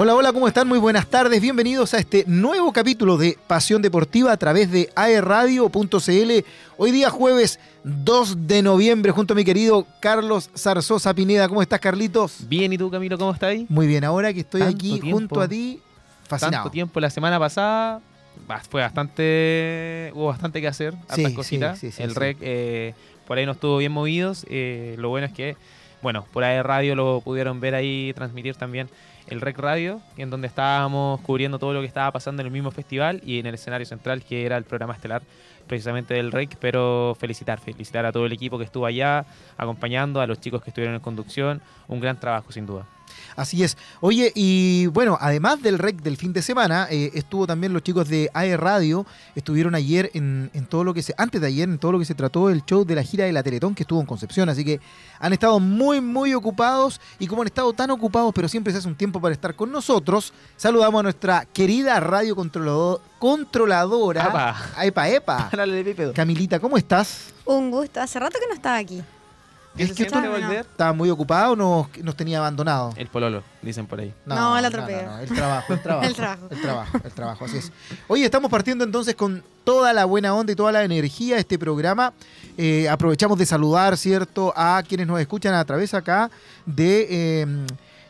Hola, 0.00 0.14
hola, 0.14 0.32
¿cómo 0.32 0.46
están? 0.46 0.68
Muy 0.68 0.78
buenas 0.78 1.08
tardes. 1.08 1.40
Bienvenidos 1.40 1.92
a 1.92 1.98
este 1.98 2.22
nuevo 2.28 2.72
capítulo 2.72 3.16
de 3.16 3.36
Pasión 3.48 3.82
Deportiva 3.82 4.30
a 4.30 4.36
través 4.36 4.70
de 4.70 4.90
aerradio.cl. 4.94 6.30
Hoy 6.76 6.90
día 6.92 7.10
jueves 7.10 7.58
2 7.82 8.46
de 8.46 8.62
noviembre 8.62 9.10
junto 9.10 9.32
a 9.32 9.36
mi 9.36 9.44
querido 9.44 9.88
Carlos 9.98 10.50
Zarzosa 10.56 11.14
Pineda. 11.14 11.48
¿Cómo 11.48 11.62
estás, 11.62 11.80
Carlitos? 11.80 12.48
Bien, 12.48 12.72
¿y 12.72 12.78
tú, 12.78 12.92
Camilo, 12.92 13.18
cómo 13.18 13.32
estás 13.32 13.48
ahí? 13.50 13.66
Muy 13.68 13.88
bien, 13.88 14.04
ahora 14.04 14.32
que 14.32 14.38
estoy 14.40 14.62
aquí 14.62 15.00
tiempo. 15.00 15.10
junto 15.10 15.40
a 15.40 15.48
ti, 15.48 15.80
fascinado. 16.28 16.62
Tanto 16.62 16.70
tiempo, 16.70 17.00
la 17.00 17.10
semana 17.10 17.40
pasada 17.40 18.00
fue 18.70 18.82
bastante, 18.82 20.12
hubo 20.14 20.26
bastante 20.26 20.60
que 20.60 20.68
hacer, 20.68 20.94
hartas 21.08 21.16
Sí, 21.16 21.34
cositas. 21.34 21.76
sí, 21.80 21.90
sí, 21.90 22.00
el 22.04 22.14
rec 22.14 22.36
eh, 22.40 22.94
por 23.26 23.36
ahí 23.36 23.46
no 23.46 23.50
estuvo 23.52 23.78
bien 23.78 23.90
movidos. 23.90 24.46
eh, 24.48 24.94
lo 24.96 25.08
bueno 25.08 25.26
es 25.26 25.32
que, 25.32 25.56
bueno, 26.02 26.24
por 26.32 26.44
ahí 26.44 26.62
radio 26.62 26.94
lo 26.94 27.20
pudieron 27.20 27.58
ver 27.58 27.74
ahí, 27.74 28.12
transmitir 28.14 28.54
también 28.54 28.88
el 29.28 29.40
rec 29.40 29.58
radio, 29.58 30.00
en 30.16 30.30
donde 30.30 30.48
estábamos 30.48 31.20
cubriendo 31.20 31.58
todo 31.58 31.72
lo 31.72 31.80
que 31.80 31.86
estaba 31.86 32.10
pasando 32.12 32.42
en 32.42 32.46
el 32.46 32.52
mismo 32.52 32.70
festival 32.70 33.20
y 33.24 33.38
en 33.38 33.46
el 33.46 33.54
escenario 33.54 33.86
central, 33.86 34.24
que 34.24 34.44
era 34.44 34.56
el 34.56 34.64
programa 34.64 34.94
estelar 34.94 35.22
precisamente 35.66 36.14
del 36.14 36.32
rec. 36.32 36.56
Pero 36.60 37.16
felicitar, 37.18 37.60
felicitar 37.60 38.06
a 38.06 38.12
todo 38.12 38.26
el 38.26 38.32
equipo 38.32 38.58
que 38.58 38.64
estuvo 38.64 38.86
allá 38.86 39.26
acompañando, 39.56 40.20
a 40.20 40.26
los 40.26 40.40
chicos 40.40 40.62
que 40.62 40.70
estuvieron 40.70 40.94
en 40.94 41.00
conducción. 41.00 41.60
Un 41.86 42.00
gran 42.00 42.18
trabajo, 42.18 42.52
sin 42.52 42.66
duda. 42.66 42.86
Así 43.36 43.62
es. 43.62 43.76
Oye, 44.00 44.32
y 44.34 44.86
bueno, 44.86 45.16
además 45.20 45.62
del 45.62 45.78
rec 45.78 46.02
del 46.02 46.16
fin 46.16 46.32
de 46.32 46.42
semana, 46.42 46.88
eh, 46.90 47.10
estuvo 47.14 47.46
también 47.46 47.72
los 47.72 47.82
chicos 47.82 48.08
de 48.08 48.30
AE 48.34 48.56
Radio, 48.56 49.06
estuvieron 49.34 49.74
ayer 49.74 50.10
en, 50.14 50.50
en 50.54 50.66
todo 50.66 50.84
lo 50.84 50.92
que 50.94 51.02
se, 51.02 51.14
antes 51.18 51.40
de 51.40 51.46
ayer, 51.46 51.68
en 51.68 51.78
todo 51.78 51.92
lo 51.92 51.98
que 51.98 52.04
se 52.04 52.14
trató 52.14 52.50
el 52.50 52.64
show 52.64 52.84
de 52.84 52.94
la 52.94 53.02
gira 53.02 53.24
de 53.24 53.32
la 53.32 53.42
Teletón 53.42 53.74
que 53.74 53.84
estuvo 53.84 54.00
en 54.00 54.06
Concepción, 54.06 54.48
así 54.48 54.64
que 54.64 54.80
han 55.20 55.32
estado 55.32 55.60
muy, 55.60 56.00
muy 56.00 56.34
ocupados 56.34 57.00
y 57.18 57.26
como 57.26 57.42
han 57.42 57.48
estado 57.48 57.72
tan 57.72 57.90
ocupados, 57.90 58.32
pero 58.34 58.48
siempre 58.48 58.72
se 58.72 58.78
hace 58.80 58.88
un 58.88 58.96
tiempo 58.96 59.20
para 59.20 59.32
estar 59.34 59.54
con 59.54 59.70
nosotros, 59.70 60.32
saludamos 60.56 61.00
a 61.00 61.02
nuestra 61.04 61.44
querida 61.52 61.98
radio 62.00 62.34
controlado- 62.36 63.00
controladora. 63.18 64.24
¡Apa! 64.24 64.56
Epa, 64.84 65.08
epa. 65.08 65.48
Camilita, 66.14 66.58
¿cómo 66.60 66.76
estás? 66.76 67.32
Un 67.44 67.70
gusto. 67.70 68.00
Hace 68.00 68.18
rato 68.18 68.38
que 68.40 68.46
no 68.46 68.54
estaba 68.54 68.76
aquí. 68.76 69.02
¿Qué 69.78 69.84
Es 69.84 69.88
se 69.90 69.94
que 70.04 70.10
siente 70.10 70.28
tú- 70.28 70.34
volver? 70.34 70.60
¿Estaba 70.60 70.92
muy 70.92 71.08
ocupado 71.08 71.52
o 71.52 71.56
nos, 71.56 71.86
nos 72.04 72.14
tenía 72.16 72.38
abandonado? 72.38 72.92
El 72.96 73.06
pololo, 73.06 73.42
dicen 73.62 73.86
por 73.86 74.00
ahí. 74.00 74.12
No, 74.26 74.58
el 74.58 74.64
atropello. 74.64 75.18
el 75.20 75.28
trabajo, 75.28 75.72
el 75.72 75.82
trabajo. 75.82 76.06
El 76.06 76.14
trabajo. 76.14 76.48
El 76.50 76.60
trabajo, 76.60 76.98
el 77.04 77.12
trabajo, 77.12 77.44
así 77.46 77.56
es. 77.58 77.72
Oye, 78.08 78.24
estamos 78.24 78.50
partiendo 78.50 78.84
entonces 78.84 79.14
con 79.14 79.42
toda 79.64 79.92
la 79.94 80.04
buena 80.04 80.34
onda 80.34 80.52
y 80.52 80.56
toda 80.56 80.72
la 80.72 80.84
energía 80.84 81.36
de 81.36 81.40
este 81.40 81.58
programa. 81.58 82.12
Eh, 82.58 82.88
aprovechamos 82.88 83.38
de 83.38 83.46
saludar, 83.46 83.96
¿cierto?, 83.96 84.52
a 84.56 84.82
quienes 84.86 85.06
nos 85.06 85.20
escuchan 85.20 85.54
a 85.54 85.64
través 85.64 85.94
acá 85.94 86.30
de 86.66 87.06
eh, 87.08 87.46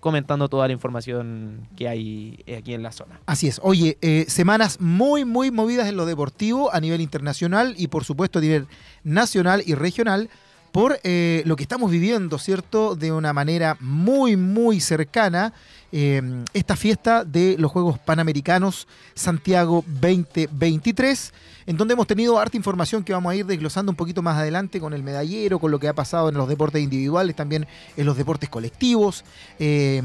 comentando 0.00 0.48
toda 0.48 0.66
la 0.68 0.72
información 0.72 1.68
que 1.76 1.88
hay 1.88 2.38
aquí 2.56 2.74
en 2.74 2.82
la 2.82 2.92
zona. 2.92 3.20
Así 3.26 3.48
es. 3.48 3.60
Oye, 3.62 3.98
eh, 4.02 4.24
semanas 4.28 4.80
muy, 4.80 5.24
muy 5.24 5.50
movidas 5.50 5.88
en 5.88 5.96
lo 5.96 6.06
deportivo 6.06 6.72
a 6.72 6.80
nivel 6.80 7.00
internacional 7.00 7.74
y 7.76 7.88
por 7.88 8.04
supuesto 8.04 8.38
a 8.38 8.42
nivel 8.42 8.68
nacional 9.02 9.62
y 9.66 9.74
regional 9.74 10.30
por 10.70 10.98
eh, 11.04 11.42
lo 11.46 11.56
que 11.56 11.62
estamos 11.62 11.90
viviendo, 11.90 12.38
¿cierto? 12.38 12.94
De 12.96 13.10
una 13.10 13.32
manera 13.32 13.76
muy, 13.80 14.36
muy 14.36 14.80
cercana. 14.80 15.54
Eh, 15.92 16.22
esta 16.52 16.76
fiesta 16.76 17.24
de 17.24 17.56
los 17.58 17.70
Juegos 17.72 17.98
Panamericanos 17.98 18.86
Santiago 19.14 19.84
2023, 19.86 21.32
en 21.66 21.76
donde 21.76 21.94
hemos 21.94 22.06
tenido 22.06 22.38
harta 22.38 22.56
información 22.56 23.04
que 23.04 23.12
vamos 23.12 23.32
a 23.32 23.36
ir 23.36 23.46
desglosando 23.46 23.90
un 23.90 23.96
poquito 23.96 24.22
más 24.22 24.38
adelante 24.38 24.80
con 24.80 24.92
el 24.92 25.02
medallero, 25.02 25.58
con 25.58 25.70
lo 25.70 25.78
que 25.78 25.88
ha 25.88 25.94
pasado 25.94 26.28
en 26.28 26.36
los 26.36 26.48
deportes 26.48 26.82
individuales, 26.82 27.34
también 27.36 27.66
en 27.96 28.06
los 28.06 28.16
deportes 28.16 28.48
colectivos. 28.48 29.24
eh, 29.58 30.02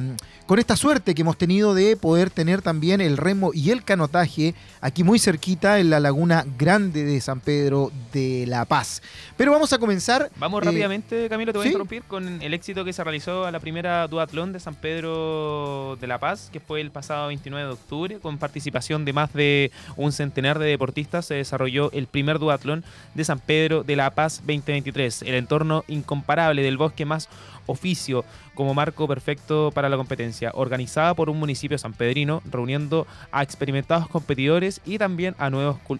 con 0.51 0.59
esta 0.59 0.75
suerte 0.75 1.15
que 1.15 1.21
hemos 1.21 1.37
tenido 1.37 1.73
de 1.73 1.95
poder 1.95 2.29
tener 2.29 2.61
también 2.61 2.99
el 2.99 3.15
remo 3.15 3.51
y 3.53 3.69
el 3.69 3.85
canotaje 3.85 4.53
aquí 4.81 5.01
muy 5.01 5.17
cerquita 5.17 5.79
en 5.79 5.89
la 5.89 6.01
laguna 6.01 6.45
grande 6.57 7.05
de 7.05 7.21
San 7.21 7.39
Pedro 7.39 7.89
de 8.11 8.43
La 8.47 8.65
Paz. 8.65 9.01
Pero 9.37 9.53
vamos 9.53 9.71
a 9.71 9.77
comenzar. 9.77 10.29
Vamos 10.35 10.61
eh, 10.61 10.65
rápidamente, 10.65 11.29
Camilo, 11.29 11.53
te 11.53 11.59
voy 11.59 11.63
¿sí? 11.63 11.69
a 11.69 11.71
interrumpir 11.71 12.03
con 12.03 12.41
el 12.41 12.53
éxito 12.53 12.83
que 12.83 12.91
se 12.91 13.01
realizó 13.01 13.45
a 13.45 13.51
la 13.51 13.61
primera 13.61 14.05
duatlón 14.09 14.51
de 14.51 14.59
San 14.59 14.75
Pedro 14.75 15.97
de 16.01 16.07
la 16.07 16.19
Paz, 16.19 16.49
que 16.51 16.59
fue 16.59 16.81
el 16.81 16.91
pasado 16.91 17.27
29 17.27 17.67
de 17.67 17.73
octubre, 17.73 18.19
con 18.19 18.37
participación 18.37 19.05
de 19.05 19.13
más 19.13 19.31
de 19.31 19.71
un 19.95 20.11
centenar 20.11 20.59
de 20.59 20.65
deportistas. 20.65 21.31
Desarrolló 21.51 21.91
el 21.91 22.07
primer 22.07 22.39
duatlón 22.39 22.85
de 23.13 23.25
San 23.25 23.39
Pedro 23.39 23.83
de 23.83 23.97
la 23.97 24.11
Paz 24.11 24.37
2023, 24.45 25.23
el 25.23 25.35
entorno 25.35 25.83
incomparable 25.89 26.61
del 26.63 26.77
bosque 26.77 27.03
más 27.03 27.27
oficio 27.65 28.23
como 28.55 28.73
marco 28.73 29.05
perfecto 29.05 29.69
para 29.73 29.89
la 29.89 29.97
competencia, 29.97 30.51
organizada 30.53 31.13
por 31.13 31.29
un 31.29 31.37
municipio 31.39 31.77
sanpedrino, 31.77 32.41
reuniendo 32.49 33.05
a 33.33 33.43
experimentados 33.43 34.07
competidores 34.07 34.79
y 34.85 34.97
también 34.97 35.35
a 35.39 35.49
nuevos 35.49 35.75
cul- 35.85 35.99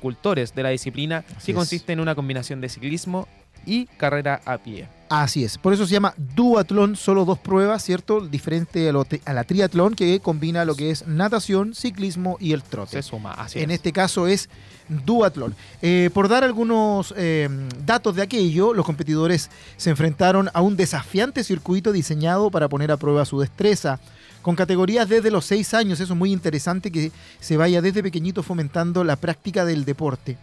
cultores 0.00 0.54
de 0.56 0.62
la 0.64 0.70
disciplina, 0.70 1.24
Así 1.36 1.46
que 1.46 1.52
es. 1.52 1.56
consiste 1.56 1.92
en 1.92 2.00
una 2.00 2.16
combinación 2.16 2.60
de 2.60 2.68
ciclismo 2.68 3.28
y 3.66 3.86
carrera 3.86 4.40
a 4.44 4.58
pie. 4.58 4.88
Así 5.08 5.42
es, 5.42 5.58
por 5.58 5.72
eso 5.72 5.86
se 5.86 5.92
llama 5.94 6.14
duatlón, 6.36 6.94
solo 6.94 7.24
dos 7.24 7.36
pruebas, 7.38 7.82
¿cierto? 7.82 8.20
Diferente 8.20 8.88
a, 8.88 8.92
lo 8.92 9.04
tri- 9.04 9.20
a 9.24 9.32
la 9.32 9.42
triatlón 9.42 9.96
que 9.96 10.20
combina 10.20 10.64
lo 10.64 10.76
que 10.76 10.92
es 10.92 11.04
natación, 11.08 11.74
ciclismo 11.74 12.36
y 12.38 12.52
el 12.52 12.62
trote. 12.62 12.92
Se 12.92 13.02
suma, 13.02 13.32
así 13.32 13.58
en 13.58 13.72
es. 13.72 13.76
este 13.76 13.92
caso 13.92 14.28
es 14.28 14.48
duatlón. 14.88 15.56
Eh, 15.82 16.10
por 16.14 16.28
dar 16.28 16.44
algunos 16.44 17.12
eh, 17.16 17.48
datos 17.84 18.14
de 18.14 18.22
aquello, 18.22 18.72
los 18.72 18.86
competidores 18.86 19.50
se 19.76 19.90
enfrentaron 19.90 20.48
a 20.54 20.60
un 20.62 20.76
desafiante 20.76 21.42
circuito 21.42 21.90
diseñado 21.90 22.48
para 22.52 22.68
poner 22.68 22.92
a 22.92 22.96
prueba 22.96 23.24
su 23.24 23.40
destreza. 23.40 23.98
Con 24.42 24.56
categorías 24.56 25.08
desde 25.08 25.30
los 25.30 25.44
6 25.44 25.74
años, 25.74 26.00
eso 26.00 26.12
es 26.14 26.18
muy 26.18 26.32
interesante 26.32 26.90
que 26.90 27.10
se 27.40 27.56
vaya 27.56 27.82
desde 27.82 28.02
pequeñito 28.02 28.42
fomentando 28.42 29.02
la 29.04 29.16
práctica 29.16 29.64
del 29.64 29.84
deporte. 29.84 30.38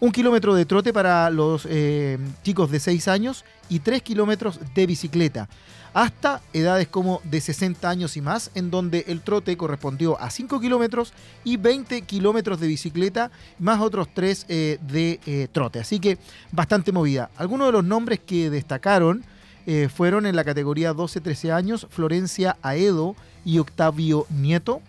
Un 0.00 0.12
kilómetro 0.12 0.54
de 0.54 0.66
trote 0.66 0.92
para 0.92 1.30
los 1.30 1.66
eh, 1.70 2.18
chicos 2.42 2.70
de 2.70 2.80
6 2.80 3.08
años 3.08 3.44
y 3.68 3.78
3 3.78 4.02
kilómetros 4.02 4.60
de 4.74 4.86
bicicleta. 4.86 5.48
Hasta 5.94 6.42
edades 6.52 6.88
como 6.88 7.20
de 7.22 7.40
60 7.40 7.88
años 7.88 8.16
y 8.16 8.20
más, 8.20 8.50
en 8.56 8.70
donde 8.70 9.04
el 9.06 9.20
trote 9.20 9.56
correspondió 9.56 10.20
a 10.20 10.28
5 10.28 10.60
kilómetros 10.60 11.12
y 11.44 11.56
20 11.56 12.02
kilómetros 12.02 12.58
de 12.58 12.66
bicicleta, 12.66 13.30
más 13.60 13.80
otros 13.80 14.08
3 14.12 14.46
de 14.48 15.20
eh, 15.24 15.48
trote. 15.52 15.78
Así 15.78 16.00
que 16.00 16.18
bastante 16.50 16.90
movida. 16.90 17.30
Algunos 17.36 17.68
de 17.68 17.72
los 17.72 17.84
nombres 17.84 18.18
que 18.18 18.50
destacaron 18.50 19.24
eh, 19.66 19.88
fueron 19.88 20.26
en 20.26 20.36
la 20.36 20.44
categoría 20.44 20.92
12-13 20.92 21.52
años, 21.52 21.86
Florencia 21.88 22.56
Aedo 22.62 23.16
y 23.44 23.58
Octavio 23.58 24.26
Nieto. 24.30 24.82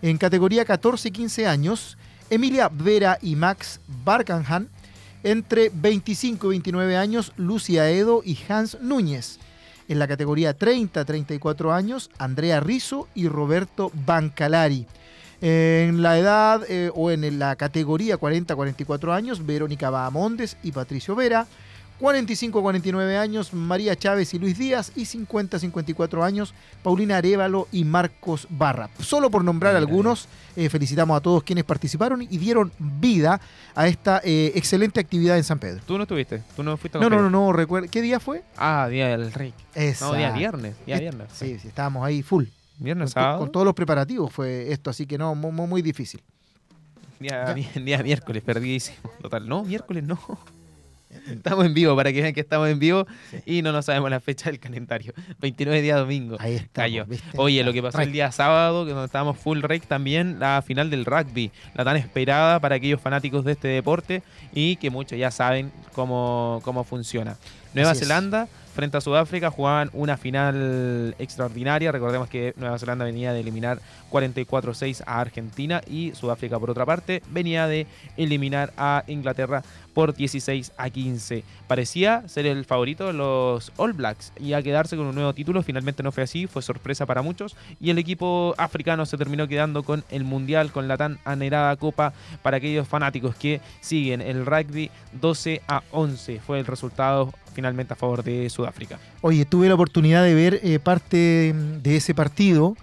En 0.00 0.18
categoría 0.18 0.64
14-15 0.64 1.46
años, 1.46 1.96
Emilia 2.32 2.70
Vera 2.72 3.18
y 3.20 3.36
Max 3.36 3.78
Barkanhan. 4.04 4.70
Entre 5.22 5.70
25 5.72 6.46
y 6.46 6.50
29 6.56 6.96
años, 6.96 7.34
Lucia 7.36 7.90
Edo 7.90 8.22
y 8.24 8.38
Hans 8.48 8.80
Núñez. 8.80 9.38
En 9.86 9.98
la 9.98 10.08
categoría 10.08 10.56
30-34 10.58 11.74
años, 11.74 12.10
Andrea 12.16 12.60
Rizzo 12.60 13.06
y 13.14 13.28
Roberto 13.28 13.92
Bancalari. 14.06 14.86
En 15.42 16.00
la 16.00 16.18
edad 16.18 16.62
eh, 16.70 16.90
o 16.94 17.10
en 17.10 17.38
la 17.38 17.54
categoría 17.56 18.18
40-44 18.18 19.12
años, 19.12 19.44
Verónica 19.44 19.90
Bahamondes 19.90 20.56
y 20.62 20.72
Patricio 20.72 21.14
Vera. 21.14 21.46
45 22.02 22.58
a 22.58 22.62
49 22.62 23.16
años, 23.16 23.54
María 23.54 23.94
Chávez 23.94 24.34
y 24.34 24.38
Luis 24.40 24.58
Díaz. 24.58 24.90
Y 24.96 25.04
50 25.04 25.56
a 25.56 25.60
54 25.60 26.24
años, 26.24 26.52
Paulina 26.82 27.16
Arevalo 27.18 27.68
y 27.70 27.84
Marcos 27.84 28.48
Barra. 28.50 28.90
Solo 28.98 29.30
por 29.30 29.44
nombrar 29.44 29.76
algunos, 29.76 30.26
eh, 30.56 30.68
felicitamos 30.68 31.16
a 31.16 31.20
todos 31.20 31.44
quienes 31.44 31.62
participaron 31.62 32.20
y 32.20 32.26
dieron 32.38 32.72
vida 32.78 33.40
a 33.76 33.86
esta 33.86 34.20
eh, 34.24 34.50
excelente 34.56 34.98
actividad 34.98 35.36
en 35.38 35.44
San 35.44 35.60
Pedro. 35.60 35.80
¿Tú 35.86 35.96
no 35.96 36.02
estuviste? 36.02 36.42
¿Tú 36.56 36.64
no 36.64 36.76
fuiste 36.76 36.98
a 36.98 37.00
No, 37.00 37.08
no, 37.08 37.22
no, 37.22 37.30
no, 37.30 37.52
recuerdo. 37.52 37.86
¿Qué 37.88 38.02
día 38.02 38.18
fue? 38.18 38.42
Ah, 38.56 38.88
Día 38.90 39.16
del 39.16 39.32
Rey. 39.32 39.54
No, 40.00 40.12
día 40.14 40.32
viernes. 40.32 40.74
Día 40.84 40.96
Es- 40.96 41.00
viernes. 41.02 41.28
Sí, 41.32 41.56
sí, 41.60 41.68
estábamos 41.68 42.04
ahí 42.04 42.22
full. 42.24 42.46
Viernes, 42.78 43.14
Con, 43.14 43.22
sábado. 43.22 43.38
con 43.38 43.52
todos 43.52 43.64
los 43.64 43.74
preparativos 43.74 44.32
fue 44.32 44.72
esto, 44.72 44.90
así 44.90 45.06
que 45.06 45.16
no, 45.16 45.36
muy, 45.36 45.52
muy, 45.52 45.82
difícil. 45.82 46.20
Día, 47.20 47.52
mi- 47.54 47.68
día 47.84 48.02
miércoles, 48.02 48.42
perdidísimo. 48.42 48.96
Total. 49.20 49.48
No, 49.48 49.62
miércoles 49.62 50.02
no. 50.02 50.18
Estamos 51.30 51.66
en 51.66 51.74
vivo, 51.74 51.94
para 51.96 52.12
que 52.12 52.20
vean 52.22 52.32
que 52.32 52.40
estamos 52.40 52.68
en 52.68 52.78
vivo 52.78 53.06
y 53.46 53.62
no 53.62 53.72
nos 53.72 53.86
sabemos 53.86 54.10
la 54.10 54.20
fecha 54.20 54.50
del 54.50 54.58
calendario. 54.58 55.12
29 55.40 55.82
día 55.82 55.96
domingo. 55.96 56.36
Ahí 56.40 56.56
está. 56.56 56.82
Cayó. 56.82 57.06
Oye, 57.36 57.62
lo 57.64 57.72
que 57.72 57.82
pasó 57.82 58.00
el 58.00 58.12
día 58.12 58.32
sábado, 58.32 58.84
que 58.84 58.92
donde 58.92 59.06
estábamos 59.06 59.38
full 59.38 59.60
rec 59.60 59.86
también, 59.86 60.38
la 60.38 60.62
final 60.62 60.90
del 60.90 61.04
rugby, 61.04 61.50
la 61.74 61.84
tan 61.84 61.96
esperada 61.96 62.60
para 62.60 62.76
aquellos 62.76 63.00
fanáticos 63.00 63.44
de 63.44 63.52
este 63.52 63.68
deporte 63.68 64.22
y 64.52 64.76
que 64.76 64.90
muchos 64.90 65.18
ya 65.18 65.30
saben 65.30 65.72
cómo, 65.92 66.60
cómo 66.64 66.84
funciona. 66.84 67.36
Nueva 67.74 67.92
Así 67.92 68.02
es. 68.02 68.08
Zelanda 68.08 68.48
frente 68.74 68.96
a 68.96 69.00
Sudáfrica 69.00 69.50
jugaban 69.50 69.90
una 69.92 70.16
final 70.16 71.14
extraordinaria. 71.18 71.92
Recordemos 71.92 72.28
que 72.28 72.54
Nueva 72.56 72.78
Zelanda 72.78 73.04
venía 73.04 73.32
de 73.32 73.40
eliminar 73.40 73.80
44-6 74.10 75.02
a 75.06 75.20
Argentina 75.20 75.82
y 75.86 76.12
Sudáfrica, 76.14 76.58
por 76.58 76.70
otra 76.70 76.86
parte, 76.86 77.22
venía 77.30 77.66
de 77.66 77.86
eliminar 78.16 78.72
a 78.76 79.04
Inglaterra 79.06 79.62
por 79.94 80.14
16 80.14 80.72
a 80.76 80.90
15. 80.90 81.44
Parecía 81.66 82.26
ser 82.28 82.46
el 82.46 82.64
favorito 82.64 83.06
de 83.06 83.12
los 83.12 83.72
All 83.76 83.92
Blacks 83.92 84.32
y 84.38 84.52
a 84.52 84.62
quedarse 84.62 84.96
con 84.96 85.06
un 85.06 85.14
nuevo 85.14 85.32
título. 85.34 85.62
Finalmente 85.62 86.02
no 86.02 86.12
fue 86.12 86.22
así, 86.22 86.46
fue 86.46 86.62
sorpresa 86.62 87.06
para 87.06 87.22
muchos. 87.22 87.56
Y 87.80 87.90
el 87.90 87.98
equipo 87.98 88.54
africano 88.58 89.06
se 89.06 89.16
terminó 89.16 89.48
quedando 89.48 89.82
con 89.82 90.04
el 90.10 90.24
Mundial, 90.24 90.72
con 90.72 90.88
la 90.88 90.96
tan 90.96 91.18
anhelada 91.24 91.74
copa 91.76 92.12
para 92.42 92.58
aquellos 92.58 92.88
fanáticos 92.88 93.34
que 93.36 93.60
siguen 93.80 94.20
el 94.20 94.46
rugby 94.46 94.90
12 95.20 95.62
a 95.68 95.82
11. 95.90 96.40
Fue 96.40 96.58
el 96.58 96.66
resultado 96.66 97.32
finalmente 97.52 97.92
a 97.92 97.96
favor 97.96 98.22
de 98.22 98.48
Sudáfrica. 98.50 98.98
Oye, 99.20 99.44
tuve 99.44 99.68
la 99.68 99.74
oportunidad 99.74 100.24
de 100.24 100.34
ver 100.34 100.60
eh, 100.62 100.78
parte 100.78 101.54
de 101.54 101.96
ese 101.96 102.14
partido. 102.14 102.76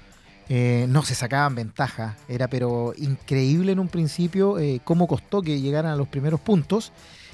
Eh, 0.49 0.87
no 0.89 1.03
se 1.03 1.13
sacaban 1.15 1.55
ventaja. 1.55 2.17
Era 2.27 2.47
pero 2.47 2.93
increíble 2.97 3.71
en 3.71 3.79
un 3.79 3.87
principio 3.87 4.57
eh, 4.57 4.81
cómo 4.83 5.07
costó 5.07 5.41
que 5.41 5.61
llegaran 5.61 5.91
a 5.91 5.95
los 5.95 6.07
primeros 6.07 6.39
puntos. 6.39 6.91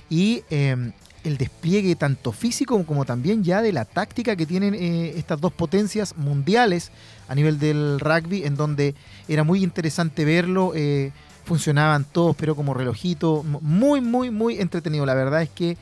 Y 0.10 0.44
eh, 0.50 0.92
el 1.24 1.38
despliegue 1.38 1.96
tanto 1.96 2.32
físico 2.32 2.84
como 2.86 3.06
también 3.06 3.44
ya 3.44 3.62
de 3.62 3.72
la 3.72 3.86
táctica 3.86 4.36
que 4.36 4.46
tienen 4.46 4.76
eh, 4.76 5.14
estas 5.18 5.42
dos 5.42 5.52
potencias 5.52 6.16
mundiales 6.18 6.92
a 7.28 7.34
nivel 7.34 7.58
del 7.58 8.00
rugby, 8.00 8.44
en 8.44 8.56
donde 8.56 8.94
era 9.28 9.44
muy 9.44 9.64
interesante 9.64 10.26
verlo. 10.26 10.74
eh, 10.76 11.12
funcionaban 11.46 12.06
todos, 12.06 12.36
pero 12.36 12.56
como 12.56 12.74
relojito. 12.74 13.44
Muy, 13.44 14.02
muy, 14.02 14.32
muy 14.32 14.60
entretenido. 14.60 15.06
La 15.06 15.14
verdad 15.14 15.44
es 15.44 15.50
que 15.50 15.78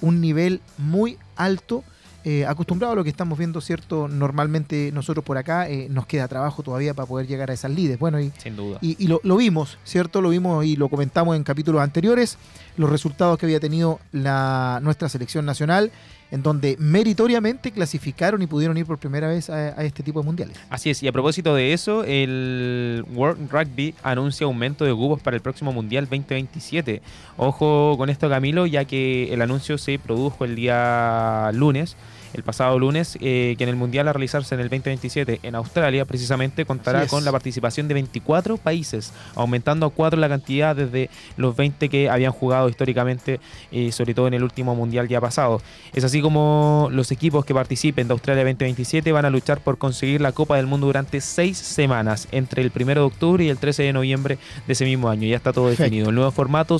un 0.00 0.20
nivel 0.20 0.60
muy 0.76 1.18
alto. 1.36 1.84
Eh, 2.28 2.44
acostumbrado 2.44 2.92
a 2.92 2.96
lo 2.96 3.04
que 3.04 3.10
estamos 3.10 3.38
viendo, 3.38 3.60
¿cierto? 3.60 4.08
Normalmente 4.08 4.90
nosotros 4.92 5.24
por 5.24 5.38
acá 5.38 5.68
eh, 5.68 5.86
nos 5.88 6.06
queda 6.06 6.26
trabajo 6.26 6.64
todavía 6.64 6.92
para 6.92 7.06
poder 7.06 7.28
llegar 7.28 7.52
a 7.52 7.54
esas 7.54 7.70
líderes. 7.70 8.00
Bueno, 8.00 8.18
y, 8.20 8.32
Sin 8.38 8.56
duda. 8.56 8.78
y, 8.80 8.96
y 8.98 9.06
lo, 9.06 9.20
lo 9.22 9.36
vimos, 9.36 9.78
¿cierto? 9.84 10.20
Lo 10.20 10.30
vimos 10.30 10.64
y 10.64 10.74
lo 10.74 10.88
comentamos 10.88 11.36
en 11.36 11.44
capítulos 11.44 11.80
anteriores, 11.80 12.36
los 12.76 12.90
resultados 12.90 13.38
que 13.38 13.46
había 13.46 13.60
tenido 13.60 14.00
la, 14.10 14.80
nuestra 14.82 15.08
selección 15.08 15.46
nacional, 15.46 15.92
en 16.32 16.42
donde 16.42 16.74
meritoriamente 16.80 17.70
clasificaron 17.70 18.42
y 18.42 18.48
pudieron 18.48 18.76
ir 18.76 18.86
por 18.86 18.98
primera 18.98 19.28
vez 19.28 19.48
a, 19.48 19.54
a 19.78 19.84
este 19.84 20.02
tipo 20.02 20.18
de 20.18 20.26
mundiales. 20.26 20.56
Así 20.68 20.90
es, 20.90 21.00
y 21.04 21.06
a 21.06 21.12
propósito 21.12 21.54
de 21.54 21.74
eso, 21.74 22.02
el 22.02 23.04
World 23.14 23.48
Rugby 23.52 23.94
anuncia 24.02 24.46
aumento 24.46 24.84
de 24.84 24.92
cupos 24.92 25.22
para 25.22 25.36
el 25.36 25.42
próximo 25.42 25.72
Mundial 25.72 26.06
2027. 26.06 27.02
Ojo 27.36 27.94
con 27.96 28.10
esto, 28.10 28.28
Camilo, 28.28 28.66
ya 28.66 28.84
que 28.84 29.32
el 29.32 29.40
anuncio 29.42 29.78
se 29.78 30.00
produjo 30.00 30.44
el 30.44 30.56
día 30.56 31.52
lunes, 31.54 31.96
el 32.36 32.42
pasado 32.42 32.78
lunes, 32.78 33.18
eh, 33.20 33.54
que 33.58 33.64
en 33.64 33.70
el 33.70 33.76
Mundial 33.76 34.08
a 34.08 34.12
realizarse 34.12 34.54
en 34.54 34.60
el 34.60 34.68
2027 34.68 35.40
en 35.42 35.54
Australia, 35.54 36.04
precisamente 36.04 36.64
contará 36.64 37.06
con 37.06 37.24
la 37.24 37.32
participación 37.32 37.88
de 37.88 37.94
24 37.94 38.56
países, 38.58 39.12
aumentando 39.34 39.86
a 39.86 39.90
4 39.90 40.20
la 40.20 40.28
cantidad 40.28 40.76
desde 40.76 41.10
los 41.36 41.56
20 41.56 41.88
que 41.88 42.10
habían 42.10 42.32
jugado 42.32 42.68
históricamente, 42.68 43.40
eh, 43.72 43.90
sobre 43.92 44.14
todo 44.14 44.28
en 44.28 44.34
el 44.34 44.42
último 44.42 44.74
Mundial 44.74 45.08
ya 45.08 45.20
pasado. 45.20 45.60
Es 45.94 46.04
así 46.04 46.20
como 46.20 46.88
los 46.92 47.10
equipos 47.10 47.44
que 47.44 47.54
participen 47.54 48.08
de 48.08 48.12
Australia 48.12 48.44
2027 48.44 49.10
van 49.12 49.24
a 49.24 49.30
luchar 49.30 49.60
por 49.60 49.78
conseguir 49.78 50.20
la 50.20 50.32
Copa 50.32 50.56
del 50.56 50.66
Mundo 50.66 50.86
durante 50.86 51.20
seis 51.20 51.56
semanas, 51.58 52.28
entre 52.32 52.62
el 52.62 52.72
1 52.74 52.86
de 52.94 53.00
octubre 53.00 53.44
y 53.44 53.48
el 53.48 53.58
13 53.58 53.84
de 53.84 53.92
noviembre 53.92 54.38
de 54.66 54.72
ese 54.72 54.84
mismo 54.84 55.08
año. 55.08 55.26
Ya 55.26 55.36
está 55.36 55.52
todo 55.52 55.64
Perfecto. 55.64 55.84
definido. 55.84 56.10
El 56.10 56.14
nuevo 56.14 56.30
formato 56.30 56.76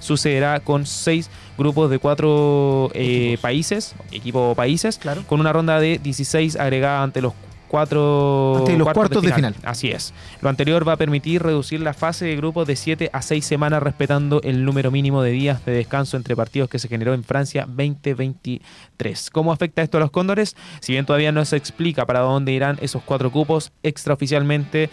sucederá 0.00 0.60
con 0.60 0.86
seis 0.86 1.30
grupos 1.56 1.90
de 1.90 1.98
cuatro 1.98 2.90
eh, 2.94 3.28
Equipos. 3.32 3.40
países, 3.42 3.94
equipo 4.12 4.54
países, 4.54 4.98
Claro. 4.98 5.22
con 5.26 5.40
una 5.40 5.52
ronda 5.52 5.80
de 5.80 5.98
16 5.98 6.56
agregada 6.56 7.02
ante 7.02 7.20
los 7.20 7.32
cuatro 7.68 8.56
Ante 8.60 8.78
los 8.78 8.88
cuartos 8.92 9.22
de 9.22 9.30
final. 9.32 9.54
Así 9.62 9.88
es. 9.90 10.14
Lo 10.40 10.48
anterior 10.48 10.88
va 10.88 10.92
a 10.94 10.96
permitir 10.96 11.42
reducir 11.42 11.80
la 11.80 11.92
fase 11.92 12.24
de 12.24 12.34
grupos 12.34 12.66
de 12.66 12.76
7 12.76 13.10
a 13.12 13.20
6 13.20 13.44
semanas 13.44 13.82
respetando 13.82 14.40
el 14.42 14.64
número 14.64 14.90
mínimo 14.90 15.20
de 15.22 15.32
días 15.32 15.62
de 15.66 15.72
descanso 15.72 16.16
entre 16.16 16.34
partidos 16.34 16.70
que 16.70 16.78
se 16.78 16.88
generó 16.88 17.12
en 17.12 17.24
Francia 17.24 17.66
2023. 17.66 19.30
¿Cómo 19.30 19.52
afecta 19.52 19.82
esto 19.82 19.98
a 19.98 20.00
los 20.00 20.10
cóndores? 20.10 20.56
Si 20.80 20.92
bien 20.92 21.04
todavía 21.06 21.32
no 21.32 21.44
se 21.44 21.56
explica 21.56 22.06
para 22.06 22.20
dónde 22.20 22.52
irán 22.52 22.78
esos 22.80 23.02
cuatro 23.02 23.30
cupos, 23.30 23.70
extraoficialmente 23.82 24.88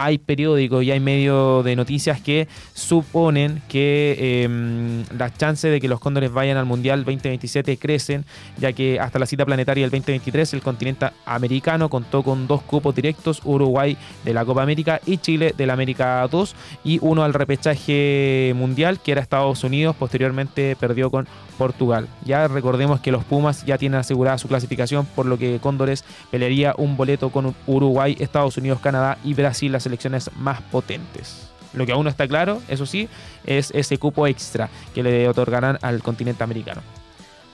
hay 0.00 0.16
periódicos 0.16 0.82
y 0.82 0.90
hay 0.90 0.98
medios 0.98 1.62
de 1.62 1.76
noticias 1.76 2.22
que 2.22 2.48
suponen 2.72 3.60
que 3.68 4.16
eh, 4.18 5.04
las 5.16 5.36
chances 5.36 5.70
de 5.70 5.78
que 5.78 5.88
los 5.88 6.00
cóndores 6.00 6.32
vayan 6.32 6.56
al 6.56 6.64
Mundial 6.64 7.00
2027 7.04 7.76
crecen, 7.76 8.24
ya 8.56 8.72
que 8.72 8.98
hasta 8.98 9.18
la 9.18 9.26
cita 9.26 9.44
planetaria 9.44 9.84
del 9.84 9.90
2023 9.90 10.54
el 10.54 10.62
continente 10.62 11.10
americano 11.26 11.90
contó 11.90 12.22
con 12.22 12.46
dos 12.46 12.62
cupos 12.62 12.94
directos, 12.94 13.42
Uruguay 13.44 13.94
de 14.24 14.32
la 14.32 14.42
Copa 14.42 14.62
América 14.62 15.02
y 15.04 15.18
Chile 15.18 15.52
de 15.54 15.66
la 15.66 15.74
América 15.74 16.26
2, 16.30 16.54
y 16.82 16.98
uno 17.02 17.22
al 17.22 17.34
repechaje 17.34 18.54
mundial, 18.56 19.00
que 19.00 19.12
era 19.12 19.20
Estados 19.20 19.62
Unidos, 19.64 19.94
posteriormente 19.96 20.76
perdió 20.80 21.10
con 21.10 21.28
Portugal. 21.60 22.08
Ya 22.24 22.48
recordemos 22.48 23.00
que 23.00 23.12
los 23.12 23.22
Pumas 23.22 23.66
ya 23.66 23.76
tienen 23.76 24.00
asegurada 24.00 24.38
su 24.38 24.48
clasificación, 24.48 25.04
por 25.04 25.26
lo 25.26 25.36
que 25.36 25.58
Cóndores 25.60 26.04
pelearía 26.30 26.74
un 26.78 26.96
boleto 26.96 27.28
con 27.28 27.54
Uruguay, 27.66 28.16
Estados 28.18 28.56
Unidos, 28.56 28.80
Canadá 28.80 29.18
y 29.22 29.34
Brasil, 29.34 29.70
las 29.70 29.82
selecciones 29.82 30.30
más 30.38 30.62
potentes. 30.62 31.50
Lo 31.74 31.84
que 31.84 31.92
aún 31.92 32.04
no 32.04 32.08
está 32.08 32.26
claro, 32.26 32.62
eso 32.68 32.86
sí, 32.86 33.10
es 33.44 33.72
ese 33.74 33.98
cupo 33.98 34.26
extra 34.26 34.70
que 34.94 35.02
le 35.02 35.28
otorgarán 35.28 35.78
al 35.82 36.02
continente 36.02 36.42
americano. 36.42 36.80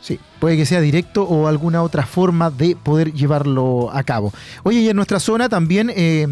Sí, 0.02 0.20
puede 0.38 0.56
que 0.56 0.66
sea 0.66 0.80
directo 0.80 1.24
o 1.24 1.48
alguna 1.48 1.82
otra 1.82 2.06
forma 2.06 2.52
de 2.52 2.76
poder 2.76 3.12
llevarlo 3.12 3.90
a 3.92 4.04
cabo. 4.04 4.32
Oye, 4.62 4.82
y 4.82 4.88
en 4.88 4.94
nuestra 4.94 5.18
zona 5.18 5.48
también 5.48 5.90
eh, 5.96 6.28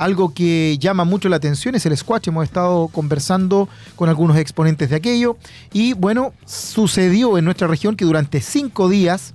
algo 0.00 0.32
que 0.32 0.78
llama 0.78 1.04
mucho 1.04 1.28
la 1.28 1.36
atención 1.36 1.74
es 1.74 1.84
el 1.84 1.94
squash. 1.94 2.28
Hemos 2.28 2.44
estado 2.44 2.88
conversando 2.88 3.68
con 3.96 4.08
algunos 4.08 4.38
exponentes 4.38 4.88
de 4.88 4.96
aquello. 4.96 5.36
Y 5.74 5.92
bueno, 5.92 6.32
sucedió 6.46 7.36
en 7.36 7.44
nuestra 7.44 7.68
región 7.68 7.96
que 7.96 8.06
durante 8.06 8.40
cinco 8.40 8.88
días 8.88 9.34